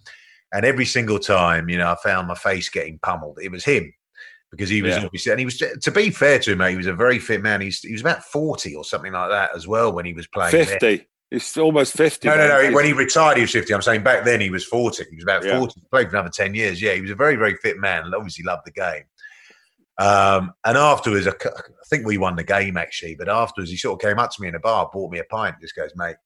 [0.52, 3.38] And every single time, you know, I found my face getting pummeled.
[3.42, 3.92] It was him
[4.50, 5.04] because he was yeah.
[5.04, 5.58] obviously, and he was.
[5.58, 7.60] To be fair to him, mate, he was a very fit man.
[7.60, 10.50] He's he was about forty or something like that as well when he was playing.
[10.52, 10.96] Fifty.
[10.96, 11.06] There.
[11.30, 12.26] He's almost 50.
[12.26, 12.74] No, no, no.
[12.74, 13.72] When he retired, he was 50.
[13.72, 15.04] I'm saying back then he was 40.
[15.08, 15.58] He was about yeah.
[15.58, 15.74] 40.
[15.76, 16.82] He played for another 10 years.
[16.82, 18.12] Yeah, he was a very, very fit man.
[18.12, 19.04] Obviously loved the game.
[20.00, 21.34] Um, and afterwards, I
[21.90, 23.16] think we won the game actually.
[23.16, 25.24] But afterwards, he sort of came up to me in a bar, bought me a
[25.24, 25.56] pint.
[25.60, 26.16] Just goes, mate,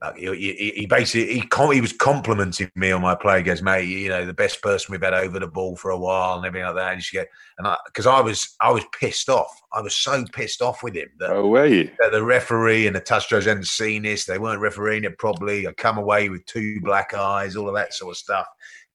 [0.00, 3.38] like he, he, he, basically he, he was complimenting me on my play.
[3.38, 5.98] He goes, mate, you know, the best person we've had over the ball for a
[5.98, 6.94] while and everything like that.
[6.94, 7.24] And she go,
[7.58, 9.60] and I because I was I was pissed off.
[9.72, 11.90] I was so pissed off with him that, oh, were you?
[12.00, 14.24] that the referee and the touch judge hadn't seen this.
[14.24, 15.66] They weren't refereeing it properly.
[15.66, 18.46] I come away with two black eyes, all of that sort of stuff,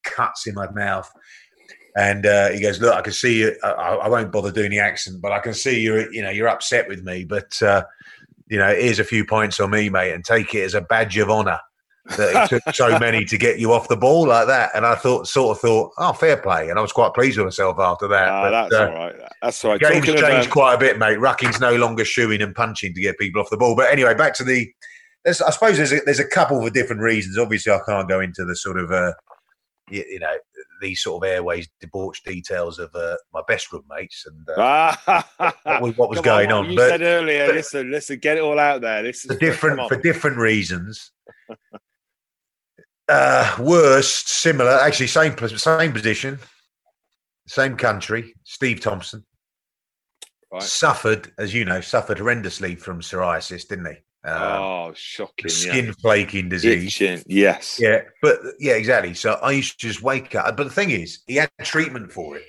[0.02, 1.10] cuts in my mouth.
[1.96, 3.56] And uh, he goes, look, I can see you.
[3.64, 6.48] I, I, won't bother doing the accent, but I can see you're, you know, you're
[6.48, 7.24] upset with me.
[7.24, 7.82] But uh,
[8.50, 11.16] you know, here's a few points on me, mate, and take it as a badge
[11.18, 11.58] of honour
[12.16, 14.70] that it took so many to get you off the ball like that.
[14.74, 16.68] And I thought, sort of thought, oh, fair play.
[16.68, 18.28] And I was quite pleased with myself after that.
[18.28, 19.14] Uh, but, that's uh, all right.
[19.42, 19.80] That's all right.
[19.80, 20.50] Game's Talking changed about...
[20.50, 21.20] quite a bit, mate.
[21.20, 23.76] Rucking's no longer shooing and punching to get people off the ball.
[23.76, 24.68] But anyway, back to the.
[25.26, 27.36] I suppose there's a, there's a couple of different reasons.
[27.36, 29.12] Obviously, I can't go into the sort of, uh,
[29.90, 30.34] you, you know,
[30.80, 34.96] these sort of airways debauched details of uh, my best roommates and uh,
[35.64, 36.70] what was, what was going on.
[36.70, 39.02] You but, said earlier, but- listen, listen, get it all out there.
[39.02, 41.12] This is for different for different reasons.
[43.08, 46.38] uh, worst, similar, actually same same position,
[47.46, 48.34] same country.
[48.44, 49.24] Steve Thompson
[50.52, 50.62] Right.
[50.62, 53.98] suffered, as you know, suffered horrendously from psoriasis, didn't he?
[54.22, 55.48] Um, oh, shocking!
[55.48, 56.86] skin flaking disease.
[57.00, 57.78] Itching, yes.
[57.80, 59.14] Yeah, but yeah, exactly.
[59.14, 60.56] So I used to just wake up.
[60.56, 62.44] But the thing is, he had treatment for it,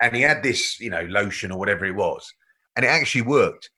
[0.00, 2.32] and he had this, you know, lotion or whatever it was,
[2.74, 3.70] and it actually worked.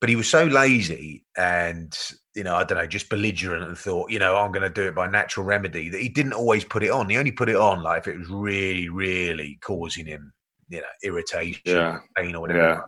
[0.00, 1.96] But he was so lazy and
[2.34, 4.88] you know, I don't know, just belligerent and thought, you know, I'm going to do
[4.88, 5.88] it by natural remedy.
[5.88, 7.08] That he didn't always put it on.
[7.08, 10.32] He only put it on like if it was really, really causing him,
[10.68, 12.00] you know, irritation, Yeah.
[12.16, 12.60] pain or whatever.
[12.60, 12.80] Yeah.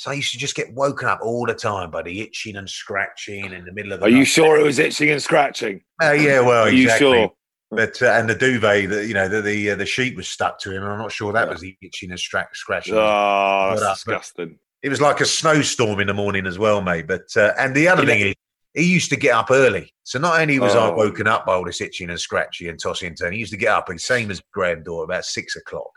[0.00, 2.66] So I used to just get woken up all the time by the itching and
[2.66, 4.14] scratching in the middle of the night.
[4.14, 5.82] Are you sure it was itching and scratching?
[6.02, 7.06] Uh, yeah, well, Are exactly.
[7.08, 7.32] you sure?
[7.70, 10.58] But uh, and the duvet, the, you know, the the, uh, the sheet was stuck
[10.60, 12.94] to him, and I'm not sure that was the itching and stra- scratching.
[12.94, 14.58] Oh, that's But, disgusting.
[14.82, 17.06] It was like a snowstorm in the morning as well, mate.
[17.06, 18.34] But uh, and the other You thing is,
[18.72, 19.92] he used to get up early.
[20.04, 20.94] So not only was I Oh.
[20.94, 23.58] woken up by all this itching and scratchy and tossing and turning, he used to
[23.58, 25.90] get up, and same as Graham Dawe, about six o'clock.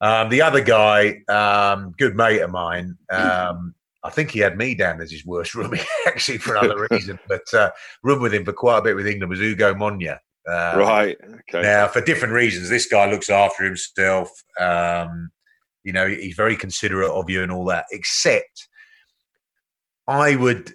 [0.00, 4.74] Um, the other guy, um, good mate of mine, um, I think he had me
[4.74, 7.18] down as his worst roomie, actually, for another reason.
[7.28, 7.70] But uh,
[8.04, 10.16] room with him for quite a bit with England was Ugo Monye.
[10.46, 11.16] Right.
[11.40, 11.62] Okay.
[11.62, 14.30] now, for different reasons, this guy looks after himself.
[14.58, 15.30] Um,
[15.84, 17.86] you know, he's very considerate of you and all that.
[17.90, 18.68] Except,
[20.06, 20.74] I would,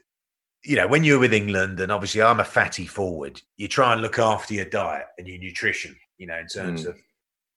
[0.64, 4.02] you know, when you're with England, and obviously I'm a fatty forward, you try and
[4.02, 5.96] look after your diet and your nutrition.
[6.18, 6.90] You know, in terms Mm.
[6.90, 7.00] of,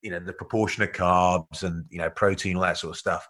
[0.01, 3.27] you know, the proportion of carbs and you know protein, all that sort of stuff.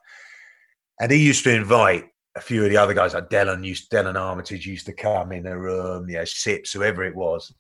[1.00, 4.20] And he used to invite a few of the other guys, like Delon used, Delon
[4.20, 7.54] Armitage used to come in the room, you know, Sips, whoever it was,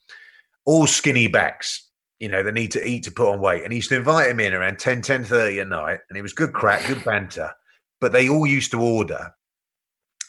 [0.66, 1.90] all skinny backs,
[2.20, 3.64] you know, that need to eat to put on weight.
[3.64, 6.00] And he used to invite him in around 10, 10 30 at night.
[6.10, 7.52] And it was good crack, good banter.
[8.00, 9.34] But they all used to order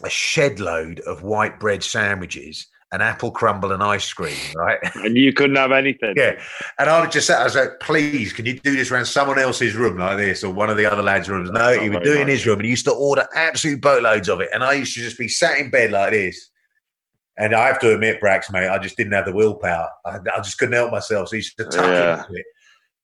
[0.02, 4.78] a shed load of white bread sandwiches, an apple crumble and ice cream, right?
[4.96, 6.14] And you couldn't have anything.
[6.16, 6.40] Yeah.
[6.78, 9.38] And I would just say, I was like, please, can you do this around someone
[9.38, 11.50] else's room like this or one of the other lads' rooms?
[11.50, 13.80] No, That's he would do it in his room and he used to order absolute
[13.82, 14.48] boatloads of it.
[14.54, 16.50] And I used to just be sat in bed like this.
[17.36, 19.88] And I have to admit, Brax, mate, I just didn't have the willpower.
[20.04, 21.28] I, I just couldn't help myself.
[21.28, 22.20] So he used to tuck Yeah.
[22.22, 22.46] into it,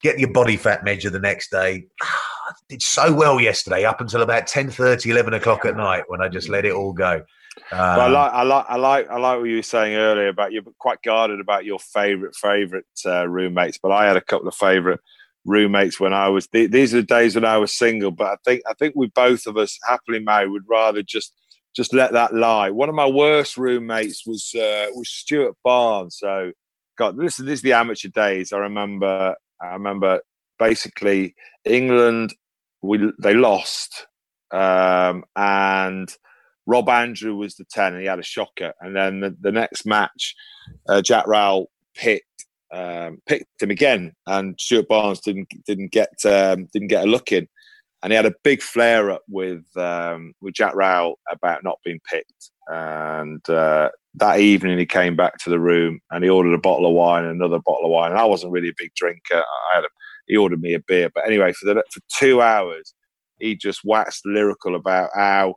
[0.02, 1.86] get your body fat measure the next day.
[2.02, 6.28] I did so well yesterday up until about 10 11 o'clock at night when I
[6.28, 7.22] just let it all go.
[7.70, 10.28] But I Um, like, I like, I like, I like what you were saying earlier
[10.28, 13.78] about you're quite guarded about your favourite, favourite uh, roommates.
[13.78, 15.00] But I had a couple of favourite
[15.44, 16.46] roommates when I was.
[16.46, 18.10] Th- these are the days when I was single.
[18.10, 21.32] But I think, I think we both of us happily married would rather just,
[21.74, 22.70] just let that lie.
[22.70, 26.16] One of my worst roommates was uh, was Stuart Barnes.
[26.18, 26.52] So,
[26.96, 28.52] God, this is this is the amateur days.
[28.52, 30.20] I remember, I remember
[30.58, 32.34] basically England.
[32.80, 34.06] We they lost,
[34.52, 36.08] um, and
[36.66, 38.72] Rob Andrew was the 10 and he had a shocker.
[38.80, 40.34] And then the, the next match,
[40.88, 42.26] uh, Jack Rowell picked
[42.72, 47.30] um, picked him again, and Stuart Barnes didn't didn't get um, didn't get a look
[47.30, 47.46] in,
[48.02, 52.00] and he had a big flare up with um, with Jack Rowell about not being
[52.10, 52.50] picked.
[52.66, 56.86] And uh, that evening, he came back to the room and he ordered a bottle
[56.86, 58.10] of wine and another bottle of wine.
[58.10, 59.36] And I wasn't really a big drinker.
[59.36, 59.88] I had a,
[60.26, 62.94] he ordered me a beer, but anyway, for the for two hours,
[63.38, 65.56] he just waxed lyrical about how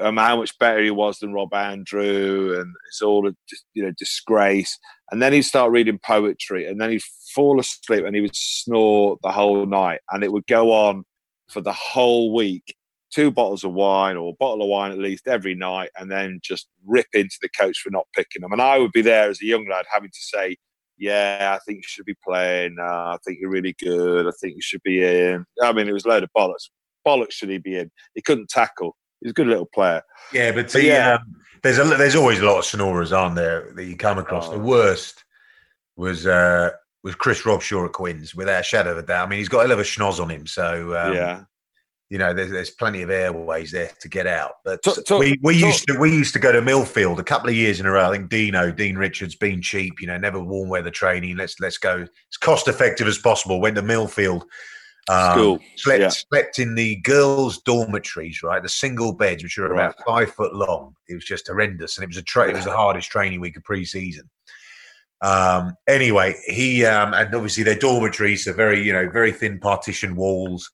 [0.00, 3.32] um, how much better he was than Rob Andrew, and it's all a
[3.74, 4.78] you know disgrace.
[5.10, 7.02] And then he'd start reading poetry, and then he'd
[7.34, 11.04] fall asleep, and he would snore the whole night, and it would go on
[11.48, 12.74] for the whole week.
[13.10, 16.40] Two bottles of wine, or a bottle of wine at least every night, and then
[16.42, 18.52] just rip into the coach for not picking them.
[18.52, 20.56] And I would be there as a young lad, having to say,
[20.98, 22.76] "Yeah, I think you should be playing.
[22.78, 24.26] Uh, I think you're really good.
[24.26, 26.68] I think you should be in." I mean, it was a load of bollocks.
[27.06, 27.90] Bollocks should he be in?
[28.14, 28.94] He couldn't tackle.
[29.20, 30.02] He's a good little player.
[30.32, 31.14] Yeah, but But see, yeah.
[31.14, 34.48] um, there's a there's always a lot of snorers, aren't there, that you come across.
[34.48, 34.52] Oh.
[34.52, 35.24] The worst
[35.96, 36.70] was uh,
[37.02, 39.26] was Chris Robshaw at Quins, without a shadow of a doubt.
[39.26, 41.42] I mean, he's got a little schnoz on him, so um, yeah.
[42.10, 44.52] you know, there's, there's plenty of airways there to get out.
[44.64, 47.24] But Talk- talk- we, we talk- used to we used to go to Millfield a
[47.24, 48.08] couple of years in a row.
[48.08, 51.36] I think Dino, Dean Richards, being cheap, you know, never warm weather training.
[51.36, 53.60] Let's let's go as cost effective as possible.
[53.60, 54.44] Went to Millfield.
[55.08, 56.08] Um, School, slept yeah.
[56.08, 58.62] slept in the girls' dormitories, right?
[58.62, 60.94] The single beds, which are about five foot long.
[61.08, 63.56] It was just horrendous, and it was a tra- it was the hardest training week
[63.56, 64.28] of pre-season.
[65.20, 70.14] Um, anyway, he um, and obviously their dormitories are very, you know, very thin partition
[70.14, 70.70] walls.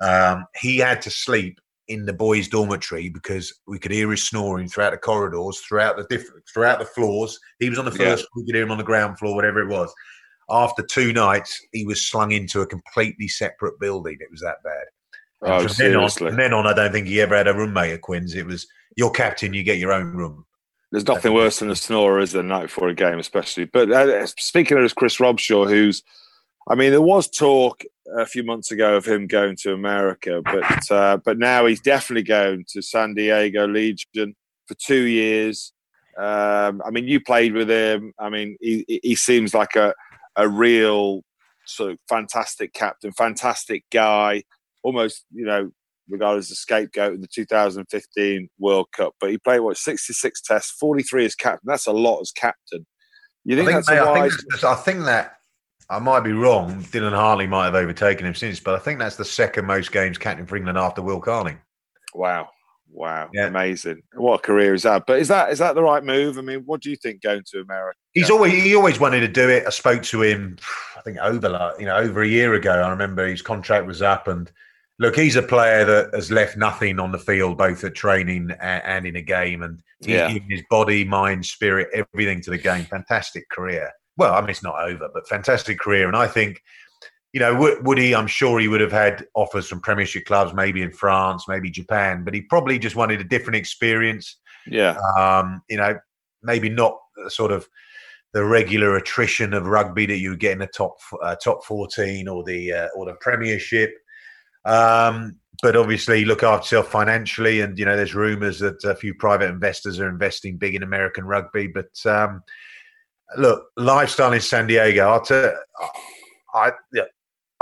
[0.00, 4.68] Um, he had to sleep in the boys' dormitory because we could hear his snoring
[4.68, 7.38] throughout the corridors, throughout the different, throughout the floors.
[7.58, 8.12] He was on the Yeah.
[8.12, 9.92] first, we could hear him on the ground floor, whatever it was.
[10.50, 14.16] After two nights, he was slung into a completely separate building.
[14.20, 14.84] It was that bad.
[15.42, 16.36] Oh, from, then on, seriously.
[16.36, 18.34] then on, I don't think he ever had a roommate at Quins.
[18.34, 18.66] It was
[18.96, 20.44] your captain, you get your own room.
[20.90, 23.64] There's nothing worse than a snorer, is there, the night before a game, especially.
[23.64, 26.02] But uh, speaking of Chris Robshaw, who's,
[26.68, 27.82] I mean, there was talk
[28.14, 32.24] a few months ago of him going to America, but uh, but now he's definitely
[32.24, 34.36] going to San Diego Legion
[34.66, 35.72] for two years.
[36.18, 38.12] Um, I mean, you played with him.
[38.18, 39.94] I mean, he, he seems like a
[40.36, 41.22] a real
[41.66, 44.42] sort of fantastic captain, fantastic guy.
[44.82, 45.70] Almost, you know,
[46.08, 49.14] regarded as a scapegoat in the 2015 World Cup.
[49.20, 51.66] But he played what 66 tests, 43 as captain.
[51.66, 52.86] That's a lot as captain.
[53.44, 54.36] You think, I think, that's I, wise?
[54.36, 55.36] think I think that
[55.90, 56.82] I might be wrong.
[56.84, 60.18] Dylan Hartley might have overtaken him since, but I think that's the second most games
[60.18, 61.58] captain for England after Will Carling.
[62.14, 62.48] Wow,
[62.92, 63.46] wow, Yeah.
[63.46, 64.02] amazing!
[64.14, 65.04] What a career is that?
[65.06, 66.38] But is that is that the right move?
[66.38, 67.98] I mean, what do you think going to America?
[68.12, 69.64] He's always he always wanted to do it.
[69.66, 70.56] I spoke to him,
[70.96, 72.72] I think over like you know over a year ago.
[72.72, 74.50] I remember his contract was up, and
[74.98, 79.06] look, he's a player that has left nothing on the field, both at training and,
[79.06, 80.32] in a game, and he's Yeah.
[80.32, 82.84] given his body, mind, spirit, everything to the game.
[82.84, 83.90] Fantastic career.
[84.18, 86.60] Well, I mean, it's not over, but fantastic career, and I think.
[87.32, 87.54] You know,
[87.98, 88.14] he?
[88.14, 92.24] I'm sure he would have had offers from Premiership clubs, maybe in France, maybe Japan,
[92.24, 95.98] but he probably just wanted a different experience Yeah, um, you know,
[96.42, 97.68] maybe not sort of
[98.34, 102.44] the regular attrition of rugby that you get in the top uh, top fourteen or
[102.44, 103.94] the uh, or the Premiership.
[104.64, 109.14] Um, but obviously, look after yourself financially, and you know, there's rumours that a few
[109.14, 111.66] private investors are investing big in American rugby.
[111.66, 112.42] But um,
[113.36, 115.08] look, lifestyle in San Diego.
[115.08, 115.54] I'll tell,
[116.54, 117.04] I yeah,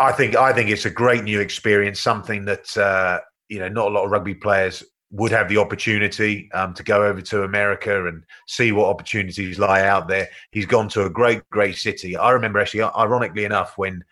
[0.00, 2.00] I think I think it's a great new experience.
[2.00, 4.82] Something that uh, you know, not a lot of rugby players
[5.12, 9.82] would have the opportunity um, to go over to America and see what opportunities lie
[9.82, 10.28] out there.
[10.52, 12.16] He's gone to a great, great city.
[12.16, 14.04] I remember actually, ironically enough, when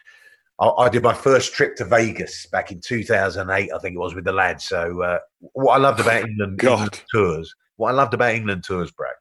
[0.60, 4.14] I, I did my first trip to Vegas back in 2008, I think it was
[4.14, 4.64] with the lads.
[4.64, 5.18] So uh,
[5.52, 9.14] what I loved about England, England tours, what I loved about England tours, Brax,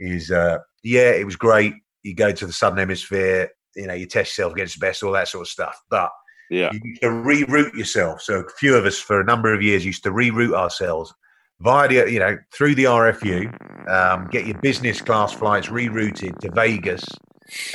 [0.00, 1.74] is uh, yeah, it was great.
[2.02, 5.12] You go to the Southern Hemisphere, you know, you test yourself against the best, all
[5.12, 5.80] that sort of stuff.
[5.90, 6.10] But
[6.50, 8.22] yeah, you used to reroute yourself.
[8.22, 11.12] So a few of us for a number of years used to reroute ourselves
[11.60, 16.50] via the, you know, through the RFU, um, get your business class flights rerouted to
[16.52, 17.04] Vegas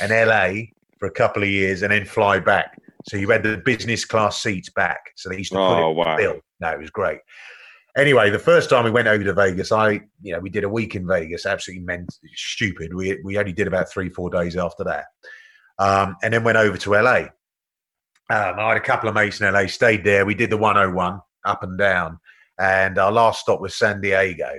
[0.00, 0.64] and LA
[0.98, 2.78] for a couple of years and then fly back.
[3.06, 4.98] So you had the business class seats back.
[5.16, 6.16] So they used to put Oh, it on wow.
[6.16, 6.40] bill.
[6.60, 7.18] No, it was great.
[7.96, 10.68] Anyway, the first time we went over to Vegas, I, you know, we did a
[10.68, 12.92] week in Vegas, absolutely meant stupid.
[12.94, 15.04] We, we only did about three, four days after that.
[15.78, 17.26] Um, and then went over to LA.
[18.30, 20.24] Um, I had a couple of mates in LA, stayed there.
[20.24, 22.18] We did the 101 up and down.
[22.58, 24.50] And our last stop was San Diego.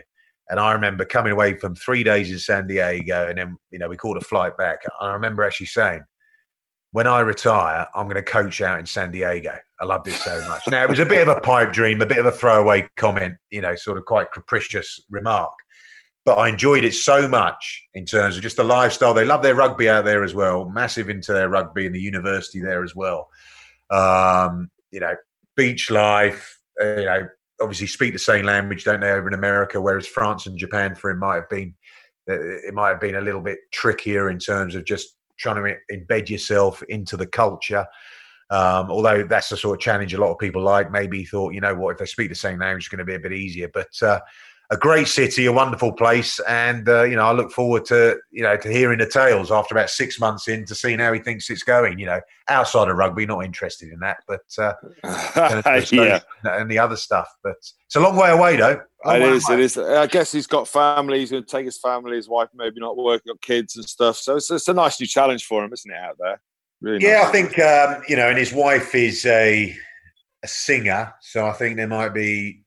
[0.50, 3.90] And I remember coming away from three days in San Diego and then, you know,
[3.90, 4.80] we caught a flight back.
[5.02, 6.04] I remember actually saying,
[6.92, 9.58] when I retire, I'm going to coach out in San Diego.
[9.82, 10.62] I loved it so much.
[10.68, 13.36] Now, it was a bit of a pipe dream, a bit of a throwaway comment,
[13.50, 15.52] you know, sort of quite capricious remark.
[16.26, 19.14] But I enjoyed it so much in terms of just the lifestyle.
[19.14, 22.60] They love their rugby out there as well, massive into their rugby and the university
[22.60, 23.30] there as well.
[23.92, 25.16] Um, you know,
[25.56, 27.28] beach life, uh, you know,
[27.62, 31.12] obviously speak the same language, don't they, over in America, whereas France and Japan for
[31.12, 31.76] him might have been,
[32.30, 35.76] uh, it might have been a little bit trickier in terms of just trying to
[35.94, 37.86] embed yourself into the culture.
[38.52, 40.92] Um, although that's the sort of challenge a lot of people like.
[40.92, 43.16] Maybe thought, you know what, if they speak the same language, it's going to be
[43.16, 43.70] a bit easier.
[43.74, 44.20] But uh,
[44.72, 48.44] a great city, a wonderful place, and uh, you know, I look forward to you
[48.44, 51.50] know to hearing the tales after about six months in to seeing how he thinks
[51.50, 52.00] it's going.
[52.00, 54.74] You know, outside of rugby, not interested in that, but uh,
[55.92, 56.20] yeah.
[56.44, 57.28] and the other stuff.
[57.44, 57.56] But
[57.86, 58.82] it's a long way away, though.
[59.06, 59.48] Long It way is.
[59.50, 59.58] away.
[59.58, 59.78] It is.
[59.78, 61.20] I guess he's got family.
[61.20, 64.18] He's going to take his family, his wife, maybe not working, got kids and stuff.
[64.18, 65.98] So it's, it's a nice new challenge for him, isn't it?
[65.98, 66.42] Out there,
[66.82, 67.06] really.
[67.06, 67.28] Yeah, nice.
[67.28, 69.76] I think um, you know, and his wife is a
[70.44, 72.62] a singer, so I think there might be.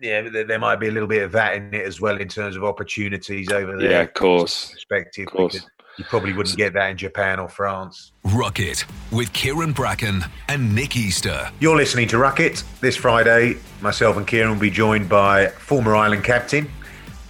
[0.00, 2.28] Yeah, there, there might be a little bit of that in it as well in
[2.28, 3.90] terms of opportunities over there.
[3.90, 4.70] Yeah, of course.
[4.72, 5.66] Perspective, Of course.
[5.98, 8.12] you probably wouldn't get that in Japan or France.
[8.24, 11.50] Ruck It with Kieran Bracken and Nick Easter.
[11.60, 12.64] You're listening to Ruck It.
[12.80, 16.70] This Friday, myself and Kieran will be joined by former Ireland captain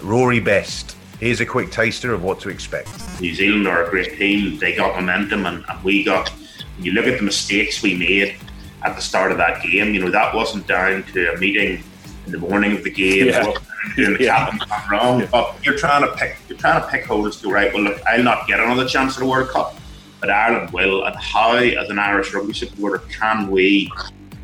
[0.01, 0.97] Rory Best.
[1.19, 2.89] Here's a quick taster of what to expect.
[3.21, 4.59] New Zealand are a great team.
[4.59, 6.31] They got momentum, and, and we got.
[6.77, 8.37] When you look at the mistakes we made
[8.83, 11.83] at the start of that game, you know that wasn't down to a meeting in
[12.31, 13.27] the morning of the game.
[13.27, 13.41] Yeah.
[13.43, 14.37] It wasn't down to doing the Yeah.
[14.51, 15.29] captain gone wrong.
[15.31, 16.37] But you're trying to pick.
[16.49, 17.73] You're trying to pick holes to go right.
[17.73, 19.77] Well, look, I'll not get another chance at a World Cup,
[20.21, 21.05] but Ireland will.
[21.05, 23.91] And how, as an Irish rugby supporter, can we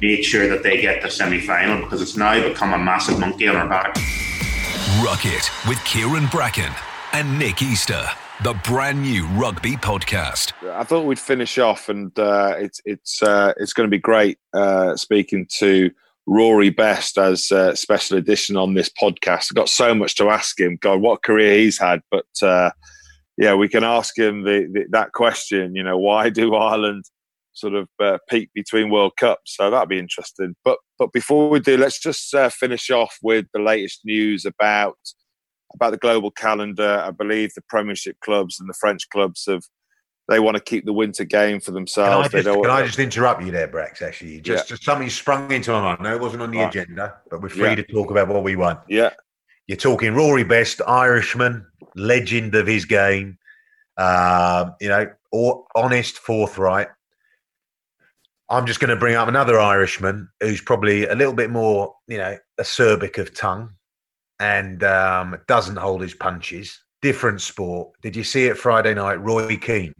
[0.00, 1.82] make sure that they get the semi-final?
[1.82, 3.96] Because it's now become a massive monkey on our back.
[5.02, 6.72] Ruck It with Kieran Bracken
[7.12, 8.06] and Nick Easter
[8.42, 10.52] the brand new rugby podcast.
[10.70, 14.38] I thought we'd finish off, and uh, it's it's uh, it's going to be great
[14.52, 15.90] uh, speaking to
[16.26, 19.48] Rory Best as a special edition on this podcast.
[19.50, 20.78] I've got so much to ask him.
[20.80, 22.70] God, what career he's had, but uh,
[23.38, 25.76] yeah, we can ask him the, the, that question.
[25.76, 27.04] You know, why do Ireland
[27.52, 29.56] sort of uh, peak between World Cups?
[29.56, 30.54] So that'd be interesting.
[30.64, 34.98] But but before we do, let's just uh, finish off with the latest news about
[35.74, 37.02] about the global calendar.
[37.04, 39.62] I believe the Premiership clubs and the French clubs have
[40.28, 42.28] they want to keep the winter game for themselves.
[42.28, 44.02] Can I just, can I just interrupt you there, Brax?
[44.02, 44.68] Actually, just, yeah.
[44.68, 46.00] just something sprung into my mind.
[46.00, 46.68] No, it wasn't on the right.
[46.68, 47.74] agenda, but we're free yeah.
[47.76, 48.80] to talk about what we want.
[48.88, 49.10] Yeah,
[49.66, 53.38] you're talking Rory Best, Irishman, legend of his game.
[53.96, 56.88] Uh, you know, or honest, forthright.
[58.50, 62.18] I'm just going to bring up another Irishman who's probably a little bit more, you
[62.18, 63.72] know, acerbic of tongue
[64.38, 66.78] and um, doesn't hold his punches.
[67.00, 67.90] Different sport.
[68.02, 69.14] Did you see it Friday night?
[69.14, 69.94] Roy Keane,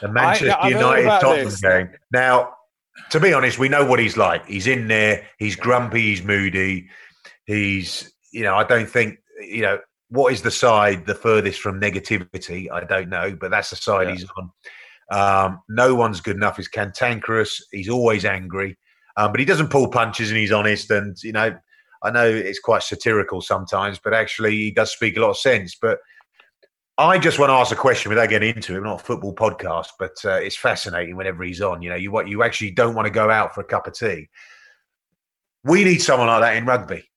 [0.00, 1.90] the Manchester I, United Tottenham game.
[2.12, 2.54] Now,
[3.10, 4.46] to be honest, we know what he's like.
[4.46, 5.26] He's in there.
[5.38, 6.02] He's grumpy.
[6.02, 6.88] He's moody.
[7.46, 9.78] He's, you know, I don't think, you know,
[10.10, 12.70] what is the side the furthest from negativity?
[12.70, 14.14] I don't know, but that's the side yeah.
[14.14, 14.50] he's on.
[15.10, 16.56] Um, no one's good enough.
[16.56, 17.64] He's cantankerous.
[17.72, 18.76] He's always angry,
[19.16, 20.90] um, but he doesn't pull punches and he's honest.
[20.90, 21.56] And you know,
[22.02, 25.76] I know it's quite satirical sometimes, but actually he does speak a lot of sense.
[25.80, 25.98] But
[26.98, 28.82] I just want to ask a question without getting into it.
[28.82, 31.80] not a football podcast, but uh, it's fascinating whenever he's on.
[31.80, 33.94] You know, you what you actually don't want to go out for a cup of
[33.94, 34.28] tea.
[35.62, 37.08] We need someone like that in rugby.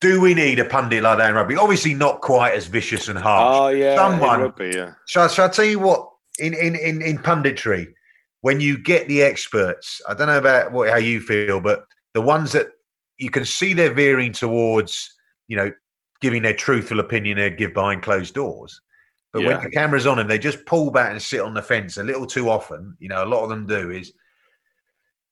[0.00, 1.56] Do we need a pundit like that in rugby?
[1.56, 3.56] Obviously, not quite as vicious and harsh.
[3.58, 4.42] Oh yeah, someone.
[4.42, 4.92] Rugby, yeah.
[5.08, 6.08] Shall, shall I tell you what?
[6.38, 7.94] In, in in in punditry,
[8.42, 12.20] when you get the experts, I don't know about what, how you feel, but the
[12.20, 12.68] ones that
[13.18, 15.12] you can see they're veering towards,
[15.48, 15.72] you know,
[16.24, 18.80] giving their truthful opinion they'd give behind closed doors.
[19.30, 19.48] But yeah.
[19.48, 22.02] when the camera's on them, they just pull back and sit on the fence a
[22.02, 22.96] little too often.
[22.98, 24.10] You know, a lot of them do is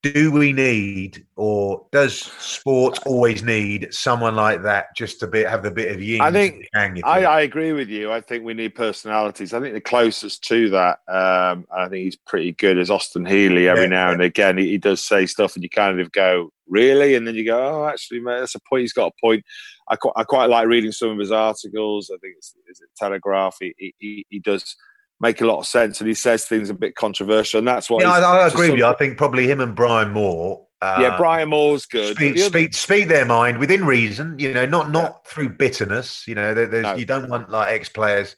[0.02, 5.62] do we need or does sports always need someone like that just to be, have
[5.62, 6.20] the bit of yin?
[6.20, 8.12] I think I, I, agree with you.
[8.12, 9.54] I think we need personalities.
[9.54, 13.68] I think the closest to that, um, I think he's pretty good, is Austin Healey.
[13.68, 14.12] Every yeah, now yeah.
[14.14, 17.36] and again, he, he, does say stuff, and you kind of go, "Really?" And then
[17.36, 18.82] you go, "Oh, actually, mate, that's a point.
[18.82, 19.44] He's got a point."
[19.88, 22.10] I quite, I quite like reading some of his articles.
[22.12, 23.56] I think it's, it's Telegraph.
[23.60, 24.76] He, he, he does
[25.22, 28.00] make a lot of sense, and he says things a bit controversial, and that's why.
[28.00, 28.84] Yeah, I, I, agree with you.
[28.84, 30.66] I think probably him and Brian Moore.
[30.82, 32.16] Uh, yeah, Brian Moore's good.
[32.16, 34.36] Speak, the speak, speak, their mind within reason.
[34.38, 35.30] You know, not not yeah.
[35.30, 36.24] through bitterness.
[36.26, 36.94] You know, no.
[36.94, 38.36] you don't want like ex players,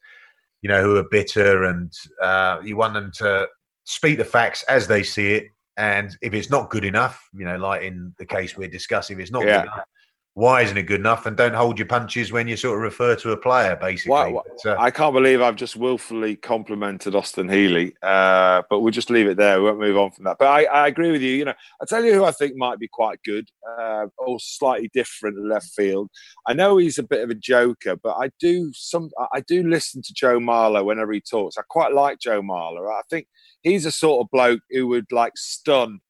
[0.61, 1.91] you know, who are bitter, and
[2.23, 3.49] uh, you want them to
[3.85, 5.47] speak the facts as they see it.
[5.77, 9.23] And if it's not good enough, you know, like in the case we're discussing, if
[9.23, 9.63] it's not yeah.
[9.63, 9.87] good enough,
[10.35, 11.27] why isn't it good enough?
[11.27, 14.11] And don't hold your punches when you sort of refer to a player, basically.
[14.11, 18.91] Well, but, uh, I can't believe I've just willfully complimented Austin Healey, uh, but we'll
[18.91, 19.61] just leave it there.
[19.61, 20.39] We won't move on from that.
[20.41, 21.31] But I, I agree with you.
[21.31, 24.91] You know, I tell you who I think might be quite good, uh, or slightly
[24.93, 26.11] different left field.
[26.49, 29.11] I know he's a bit of a joker, but I do some.
[29.33, 31.57] I do listen to Joe Marler whenever he talks.
[31.57, 32.91] I quite like Joe Marler.
[32.93, 33.29] I think
[33.63, 36.01] he's a sort of bloke who would like stun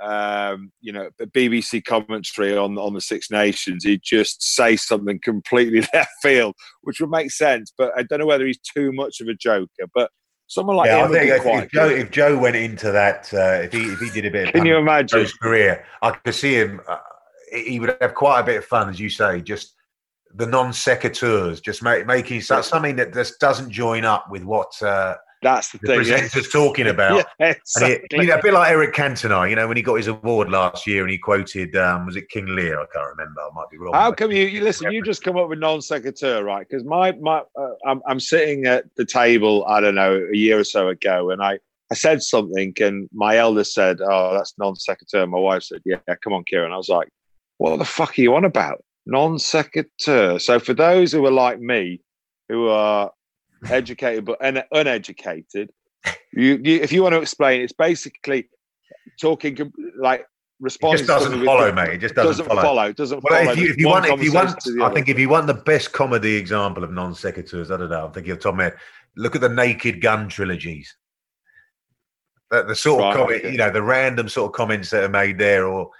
[0.00, 5.80] um, you know, BBC commentary on on the Six Nations, he'd just say something completely
[5.94, 7.72] left field, which would make sense.
[7.76, 9.68] But I don't know whether he's too much of a joker.
[9.94, 10.10] But
[10.46, 13.72] someone like yeah, I think if, if, Joe, if, Joe, went into that, uh, if
[13.72, 15.84] he if he did a bit, can you imagine his career?
[16.02, 16.80] I could see him.
[16.88, 16.98] Uh,
[17.52, 19.74] he would have quite a bit of fun, as you say, just
[20.34, 24.80] the non sequiturs, just make, making something that just doesn't join up with what.
[24.82, 25.96] Uh, that's the, the thing.
[25.96, 26.60] Presenter's yeah.
[26.60, 27.26] talking about.
[27.38, 28.20] yeah, exactly.
[28.20, 30.86] You know, a bit like Eric Cantona, you know, when he got his award last
[30.86, 32.80] year and he quoted, um, was it King Lear?
[32.80, 33.40] I can't remember.
[33.40, 33.94] I might be wrong.
[33.94, 34.92] How come you, you listen?
[34.92, 36.66] You just come up with non sequitur, right?
[36.68, 39.64] Because my my, uh, I'm, I'm sitting at the table.
[39.66, 41.58] I don't know a year or so ago, and I
[41.90, 45.98] I said something, and my eldest said, "Oh, that's non sequitur." My wife said, "Yeah,
[46.22, 47.08] come on, Kieran." I was like,
[47.58, 50.38] "What the fuck are you on about?" Non sequitur.
[50.38, 52.00] So for those who are like me,
[52.48, 53.10] who are
[53.68, 55.70] educated but un- uneducated.
[56.32, 58.48] You, you, if you want to explain, it's basically
[59.20, 60.24] talking like
[60.60, 61.04] responding.
[61.04, 61.94] It just doesn't follow, mate.
[61.94, 62.62] It just doesn't, doesn't follow.
[62.62, 62.92] follow.
[62.92, 63.52] Doesn't well, follow.
[63.52, 65.92] If you, if you want, if you want, I think if you want the best
[65.92, 68.06] comedy example of non sequiturs, I don't know.
[68.06, 68.76] I'm thinking of Tom Head.
[69.16, 70.94] Look at the Naked Gun trilogies.
[72.50, 73.52] The, the sort right, of comment, okay.
[73.52, 75.90] you know, the random sort of comments that are made there, or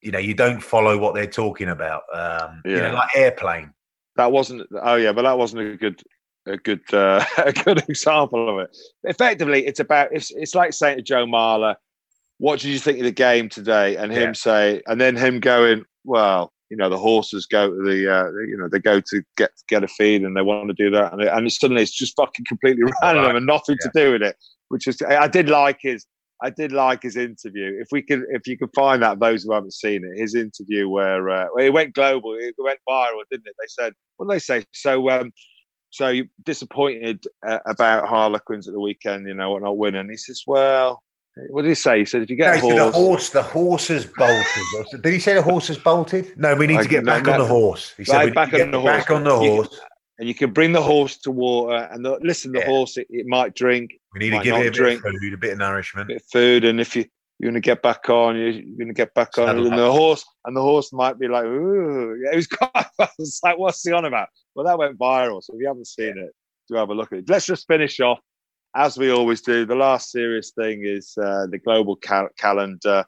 [0.00, 2.02] you know, you don't follow what they're talking about.
[2.12, 2.70] Um, yeah.
[2.70, 3.72] You know, like airplane.
[4.16, 4.66] That wasn't.
[4.82, 6.02] Oh yeah, but that wasn't a good
[6.48, 8.76] a good uh, a good example of it.
[9.04, 11.76] Effectively, it's about it's it's like saying to Joe Marler,
[12.38, 14.32] "What did you think of the game today?" and him yeah.
[14.32, 18.56] say, and then him going, "Well, you know the horses go to the uh, you
[18.56, 21.22] know they go to get get a feed and they want to do that and,
[21.22, 23.36] it, and suddenly it's just fucking completely random right.
[23.36, 23.90] and nothing yeah.
[23.90, 24.36] to do with it
[24.68, 26.06] which is I did like his
[26.42, 29.52] I did like his interview if we could if you could find that those who
[29.52, 33.54] haven't seen it his interview where uh, it went global it went viral didn't it
[33.58, 35.32] they said what did they say so um
[35.90, 40.16] so you're disappointed uh, about Harlequins at the weekend you know what not winning he
[40.16, 41.02] says well
[41.50, 42.00] what did he say?
[42.00, 45.12] He said, "If you get no, a horse, the horse, the horse has bolted." did
[45.12, 46.36] he say the horse has bolted?
[46.36, 47.94] No, we need to get back no, on the horse.
[47.96, 49.78] He said, "Back, on the, back on the horse." You,
[50.18, 52.66] and you can bring the horse to water, and the, listen, the yeah.
[52.66, 53.92] horse it, it, might drink.
[54.14, 55.02] We need to give it a drink.
[55.02, 57.04] bit of food, a bit of nourishment, a bit of food, and if you
[57.38, 60.56] you're going to get back on, you're, to get back on, and the horse and
[60.56, 62.86] the horse might be like, "Ooh," yeah, it was quite.
[63.18, 64.28] It's like, what's he on about?
[64.54, 66.24] Well, that went viral, so if you haven't seen yeah.
[66.24, 66.32] it,
[66.68, 67.28] do have a look at it.
[67.28, 68.18] Let's just finish off
[68.74, 73.04] as we always do, the last serious thing is uh, the global cal- calendar.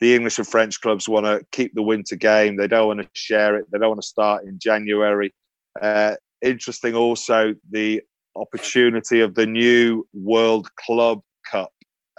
[0.00, 2.56] The English and French clubs want to keep the winter game.
[2.56, 3.66] They don't want to share it.
[3.70, 5.34] They don't want to start in January.
[5.80, 8.00] Uh, interesting also the
[8.34, 11.20] opportunity of the new World Club
[11.50, 11.70] Cup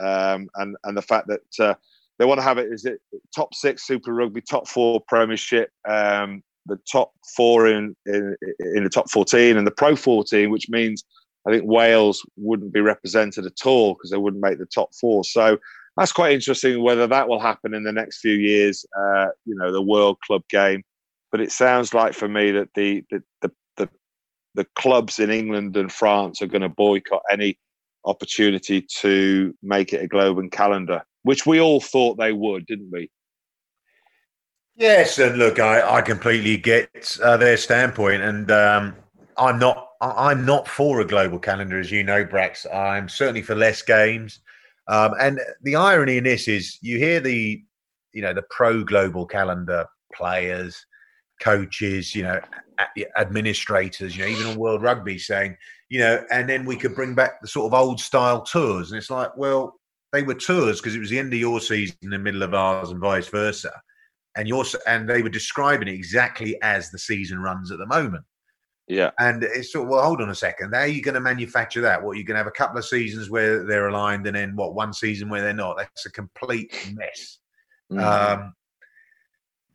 [0.02, 1.76] um, and and the fact that uh,
[2.20, 3.02] they want to have it is it
[3.36, 8.90] top six Super Rugby, top four Premiership, um, the top four in, in in the
[8.90, 11.04] top fourteen, and the Pro fourteen, which means
[11.48, 15.24] I think Wales wouldn't be represented at all because they wouldn't make the top four.
[15.24, 15.58] So
[15.98, 18.86] that's quite interesting whether that will happen in the next few years.
[18.98, 20.84] Uh, you know, the World Club game,
[21.32, 23.90] but it sounds like for me that the the the the,
[24.56, 27.58] the clubs in England and France are going to boycott any
[28.06, 33.10] opportunity to make it a global calendar, which we all thought they would, didn't we?
[34.76, 38.96] Yes, and look, I, I completely get uh, their standpoint, and um,
[39.38, 42.66] I'm not I'm not for a global calendar, as you know, Brax.
[42.74, 44.40] I'm certainly for less games.
[44.88, 47.62] Um, and the irony in this is you hear the,
[48.12, 50.84] you know, the pro global calendar players,
[51.40, 52.42] coaches, you know,
[53.18, 55.58] administrators, you know, even on World Rugby saying,
[55.90, 58.92] you know, and then we could bring back the sort of old style tours.
[58.92, 59.80] And it's like, well,
[60.14, 62.54] they were tours because it was the end of your season, in the middle of
[62.54, 63.72] ours, and vice versa.
[64.38, 68.24] And yours, and they were describing it exactly as the season runs at the moment.
[68.88, 69.12] Yeah.
[69.20, 70.74] And it's sort of, well, hold on a second.
[70.74, 72.02] How are you going to manufacture that?
[72.02, 74.74] What, you're going to have a couple of seasons where they're aligned and then what,
[74.74, 75.78] one season where they're not?
[75.78, 77.40] That's a complete mess.
[77.92, 78.02] Mm.
[78.02, 78.54] Um,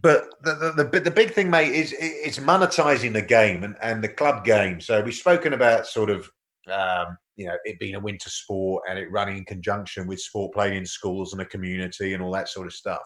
[0.07, 4.05] but the, the, the, the, big thing, mate, is it's monetizing the game and, and
[4.05, 4.81] the club game.
[4.81, 6.31] So we've spoken about sort of,
[6.71, 10.55] um, you know, it being a winter sport and it running in conjunction with sport
[10.55, 13.03] played in schools and a community and all that sort of stuff.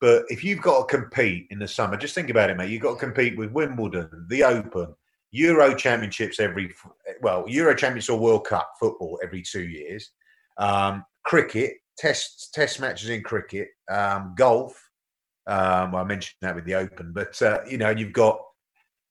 [0.00, 2.70] But if you've got to compete in the summer, just think about it, mate.
[2.70, 4.96] You've got to compete with Wimbledon, the Open,
[5.30, 6.74] Euro Championships every
[7.20, 10.10] well, Euro Championships or World Cup football every two years,
[10.58, 14.85] um, cricket, test test matches in cricket, um, golf.
[15.46, 18.40] Um, well, I mentioned that with the Open, but uh, you know, you've got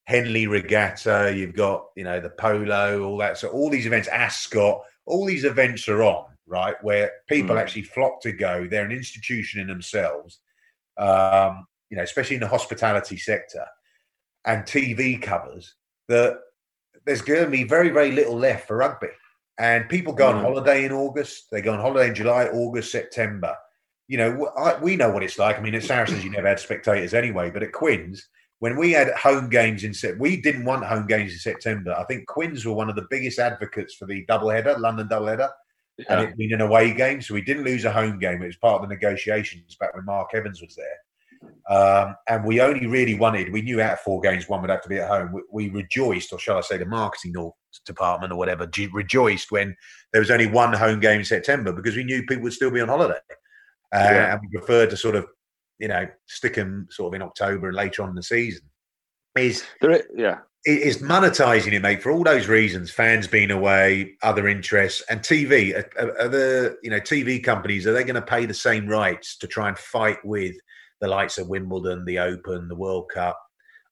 [0.04, 3.38] Henley Regatta, you've got you know the polo, all that.
[3.38, 7.60] So all these events, Ascot, all these events are on right where people mm.
[7.60, 8.66] actually flock to go.
[8.66, 10.40] They're an institution in themselves.
[10.96, 13.64] Um, you know, especially in the hospitality sector
[14.44, 15.74] and TV covers
[16.08, 16.38] that
[17.04, 19.08] there's going to be very, very little left for rugby.
[19.58, 20.42] And people go on mm.
[20.42, 21.46] holiday in August.
[21.50, 23.56] They go on holiday in July, August, September.
[24.08, 25.58] You know, I, we know what it's like.
[25.58, 27.50] I mean, at Saracens, you never had spectators anyway.
[27.50, 28.28] But at Quins,
[28.60, 31.94] when we had home games in September, we didn't want home games in September.
[31.98, 35.50] I think Quins were one of the biggest advocates for the doubleheader, London doubleheader.
[35.98, 36.04] Yeah.
[36.08, 37.22] And it being an away game.
[37.22, 38.42] So we didn't lose a home game.
[38.42, 40.86] It was part of the negotiations back when Mark Evans was there.
[41.68, 44.82] Um, and we only really wanted, we knew out of four games, one would have
[44.82, 45.32] to be at home.
[45.32, 47.34] We, we rejoiced, or shall I say, the marketing
[47.84, 49.76] department or whatever, rejoiced when
[50.12, 52.80] there was only one home game in September because we knew people would still be
[52.80, 53.18] on holiday.
[53.94, 54.32] Uh, yeah.
[54.32, 55.26] And we prefer to sort of,
[55.78, 58.62] you know, stick them sort of in October and later on in the season.
[59.36, 60.38] Is there, yeah.
[60.64, 62.90] Is monetizing it, mate, for all those reasons.
[62.90, 65.76] Fans being away, other interests, and TV.
[65.96, 69.36] Are, are the you know TV companies are they going to pay the same rights
[69.38, 70.56] to try and fight with
[71.00, 73.38] the likes of Wimbledon, the Open, the World Cup,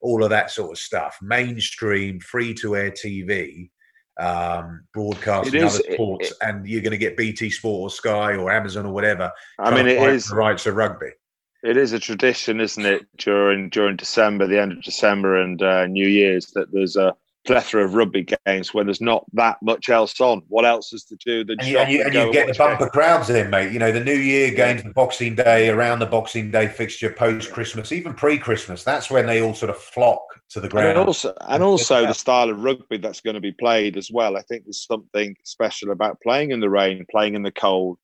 [0.01, 1.17] all of that sort of stuff.
[1.23, 3.71] Mainstream, free to air TV,
[4.19, 8.37] um, broadcasting other sports, it, it, and you're going to get BT Sport or Sky
[8.37, 9.31] or Amazon or whatever.
[9.59, 11.11] I mean, it is the rights of rugby.
[11.63, 13.07] It is a tradition, isn't it?
[13.17, 17.15] During during December, the end of December, and uh, New Year's, that there's a
[17.47, 20.43] plethora of rugby games when there's not that much else on.
[20.49, 22.85] What else is to do than and you, and you, and you get the bumper
[22.85, 22.93] games.
[22.93, 23.73] crowds in, mate.
[23.73, 27.53] You know, the New Year games, the Boxing Day, around the Boxing Day fixture, post
[27.53, 28.85] Christmas, even pre Christmas.
[28.85, 30.89] That's when they all sort of flock to the ground.
[30.89, 34.37] And also, and also the style of rugby that's going to be played as well.
[34.37, 37.99] I think there's something special about playing in the rain, playing in the cold.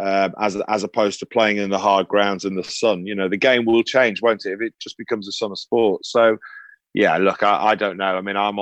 [0.00, 3.06] um, as as opposed to playing in the hard grounds in the sun.
[3.06, 4.52] You know, the game will change, won't it?
[4.52, 6.04] If it just becomes a summer sport.
[6.04, 6.36] So,
[6.94, 8.16] yeah, look, I, I don't know.
[8.16, 8.58] I mean, I'm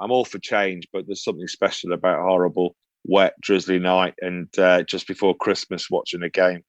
[0.00, 4.82] I'm all for change, but there's something special about horrible, wet, drizzly night and uh,
[4.82, 6.62] just before Christmas watching a game.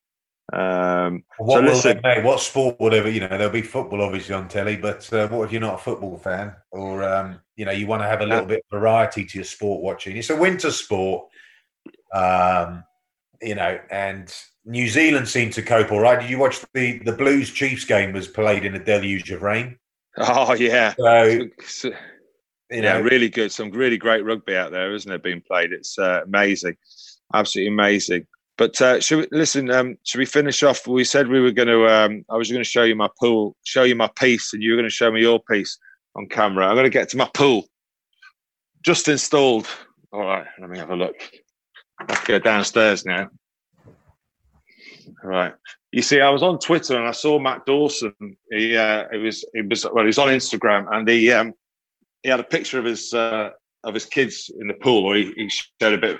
[0.52, 4.48] Um, what so listen, they, what sport, whatever you know, there'll be football obviously on
[4.48, 7.86] telly, but uh, what if you're not a football fan, or um, you know, you
[7.86, 10.18] want to have a little bit of variety to your sport watching?
[10.18, 11.28] It's a winter sport.
[12.16, 12.84] Um,
[13.42, 14.34] you know, and
[14.66, 16.20] New Zealand seemed to cope all right.
[16.20, 18.12] Did you watch the the Blues Chiefs game?
[18.12, 19.78] Was played in a deluge of rain.
[20.20, 20.93] Oh yeah.
[20.97, 21.91] So, so
[22.70, 23.51] you know, yeah, really good.
[23.51, 25.24] Some really great rugby out there, isn't it?
[25.24, 25.72] Being played.
[25.72, 26.76] It's uh, amazing,
[27.34, 28.28] absolutely amazing.
[28.57, 29.72] But uh, should we listen?
[29.72, 30.86] Um, should we finish off?
[30.86, 31.88] We said we were going to.
[31.88, 34.72] Um, I was going to show you my pool, show you my piece, and you
[34.72, 35.78] were going to show me your piece
[36.15, 36.67] on camera.
[36.67, 37.65] I'm going to get to my pool.
[38.84, 39.67] Just installed.
[40.11, 41.15] All right, let me have a look.
[42.07, 43.30] Let's go downstairs now.
[45.24, 45.53] All right.
[45.92, 48.14] You see, I was on Twitter and I saw Matt Dawson.
[48.52, 51.54] He uh, it was it was well, he was on Instagram and he um,
[52.22, 53.50] he had a picture of his uh,
[53.84, 56.20] of his kids in the pool, or he, he showed a bit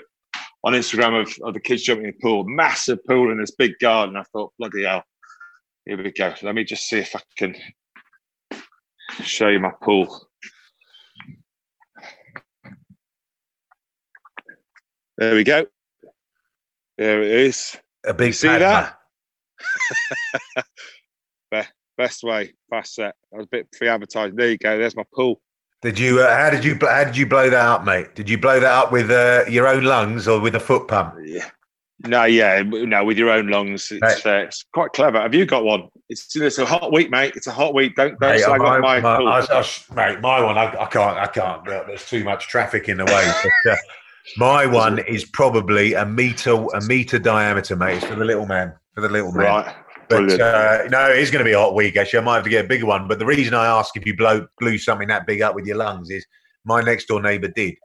[0.64, 3.72] on Instagram of, of the kids jumping in the pool, massive pool in this big
[3.80, 4.16] garden.
[4.16, 5.04] I thought, bloody hell,
[5.84, 6.34] here we go.
[6.42, 7.54] Let me just see if I can
[9.22, 10.26] show you my pool.
[15.16, 15.66] There we go.
[16.96, 17.76] There it is.
[18.04, 18.99] A big see that?
[22.00, 23.14] Best way, fast set.
[23.30, 24.34] I was a bit pre-advertised.
[24.34, 24.78] There you go.
[24.78, 25.38] There's my pool.
[25.82, 26.20] Did you?
[26.20, 26.78] Uh, how did you?
[26.80, 28.14] How did you blow that up, mate?
[28.14, 31.16] Did you blow that up with uh, your own lungs or with a foot pump?
[31.22, 31.50] Yeah.
[32.06, 33.92] No, yeah, no, with your own lungs.
[33.92, 35.20] It's, uh, it's quite clever.
[35.20, 35.88] Have you got one?
[36.08, 37.34] It's, it's a hot week, mate.
[37.36, 37.94] It's a hot week.
[37.94, 40.56] Don't don't mate, slag my, my, my, I, I, mate, my one.
[40.56, 41.18] I, I, can't.
[41.18, 41.62] I can't.
[41.66, 43.30] There's too much traffic in the way.
[43.64, 43.76] But, uh,
[44.36, 47.98] my one is probably a meter a meter diameter, mate.
[47.98, 48.74] It's for the little man.
[49.00, 49.46] For the little man.
[49.46, 49.74] Right.
[50.10, 51.96] But uh, no, it is going to be a hot week.
[51.96, 53.06] Actually, I might have to get a bigger one.
[53.06, 55.76] But the reason I ask if you blow blew something that big up with your
[55.76, 56.26] lungs is
[56.64, 57.76] my next door neighbour did,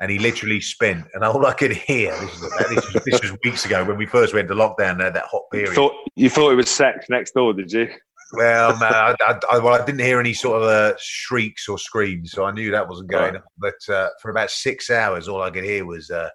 [0.00, 1.06] and he literally spent.
[1.14, 4.04] And all I could hear this, was, this, was, this was weeks ago when we
[4.04, 4.98] first went to lockdown.
[4.98, 5.68] There, that hot period.
[5.68, 7.88] You thought, you thought it was sex next door, did you?
[8.32, 11.78] Well, man, I, I, I, well, I didn't hear any sort of uh, shrieks or
[11.78, 13.36] screams, so I knew that wasn't going right.
[13.36, 13.42] on.
[13.58, 16.30] But uh, for about six hours, all I could hear was uh,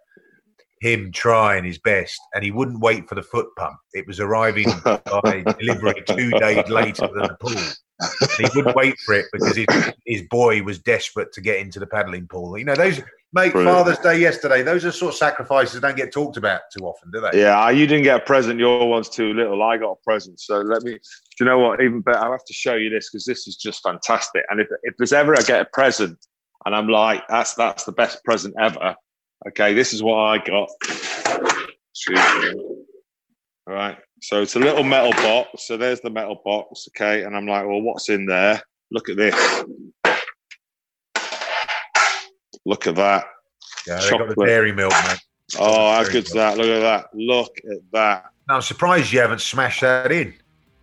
[0.82, 3.78] him trying his best, and he wouldn't wait for the foot pump.
[3.93, 7.61] It was arriving by delivery two days later than the pool.
[7.99, 9.67] And he wouldn't wait for it because his,
[10.05, 12.57] his boy was desperate to get into the paddling pool.
[12.57, 12.99] You know, those
[13.32, 13.78] mate, Brilliant.
[13.78, 14.63] Father's Day yesterday.
[14.63, 17.41] Those are sort of sacrifices don't get talked about too often, do they?
[17.41, 18.59] Yeah, uh, you didn't get a present.
[18.59, 19.63] Your one's too little.
[19.63, 20.41] I got a present.
[20.41, 20.91] So let me.
[20.93, 20.99] Do
[21.39, 21.82] you know what?
[21.82, 24.43] Even better, I have to show you this because this is just fantastic.
[24.49, 26.17] And if if there's ever I get a present,
[26.65, 28.95] and I'm like, that's that's the best present ever
[29.48, 30.70] Okay, this is what I got.
[33.68, 33.98] All right.
[34.22, 35.68] So it's a little metal box.
[35.68, 36.88] So there's the metal box.
[36.89, 37.24] Okay.
[37.24, 38.62] And I'm like, well, what's in there?
[38.91, 39.64] Look at this.
[42.66, 43.26] Look at that.
[43.88, 45.18] Yeah, they got the dairy milk, man.
[45.60, 46.58] Oh, how good's that?
[46.58, 47.06] Look at that.
[47.14, 48.26] Look at that.
[48.48, 50.34] Now, I'm surprised you haven't smashed that in.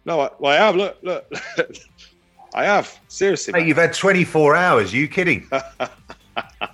[0.04, 0.76] No, I, well, I have.
[0.76, 1.32] Look, look.
[2.54, 2.96] I have.
[3.08, 3.58] Seriously.
[3.58, 4.92] Hey, you've had 24 hours.
[4.92, 5.48] Are you kidding?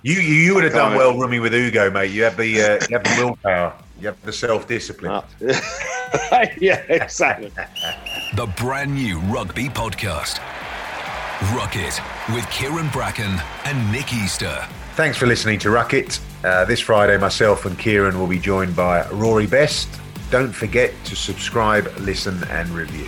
[0.01, 2.11] You you, you would have done well rooming with Ugo, mate.
[2.11, 3.73] You have the uh, you have the willpower.
[3.99, 5.11] You have the self discipline.
[5.11, 5.25] Ah.
[6.59, 7.51] yeah, exactly.
[8.35, 10.39] the brand new rugby podcast.
[11.53, 11.99] Ruck It
[12.33, 14.65] with Kieran Bracken and Nick Easter.
[14.95, 16.19] Thanks for listening to Ruck It.
[16.43, 19.89] Uh, this Friday, myself and Kieran will be joined by Rory Best.
[20.31, 23.07] Don't forget to subscribe, listen, and review.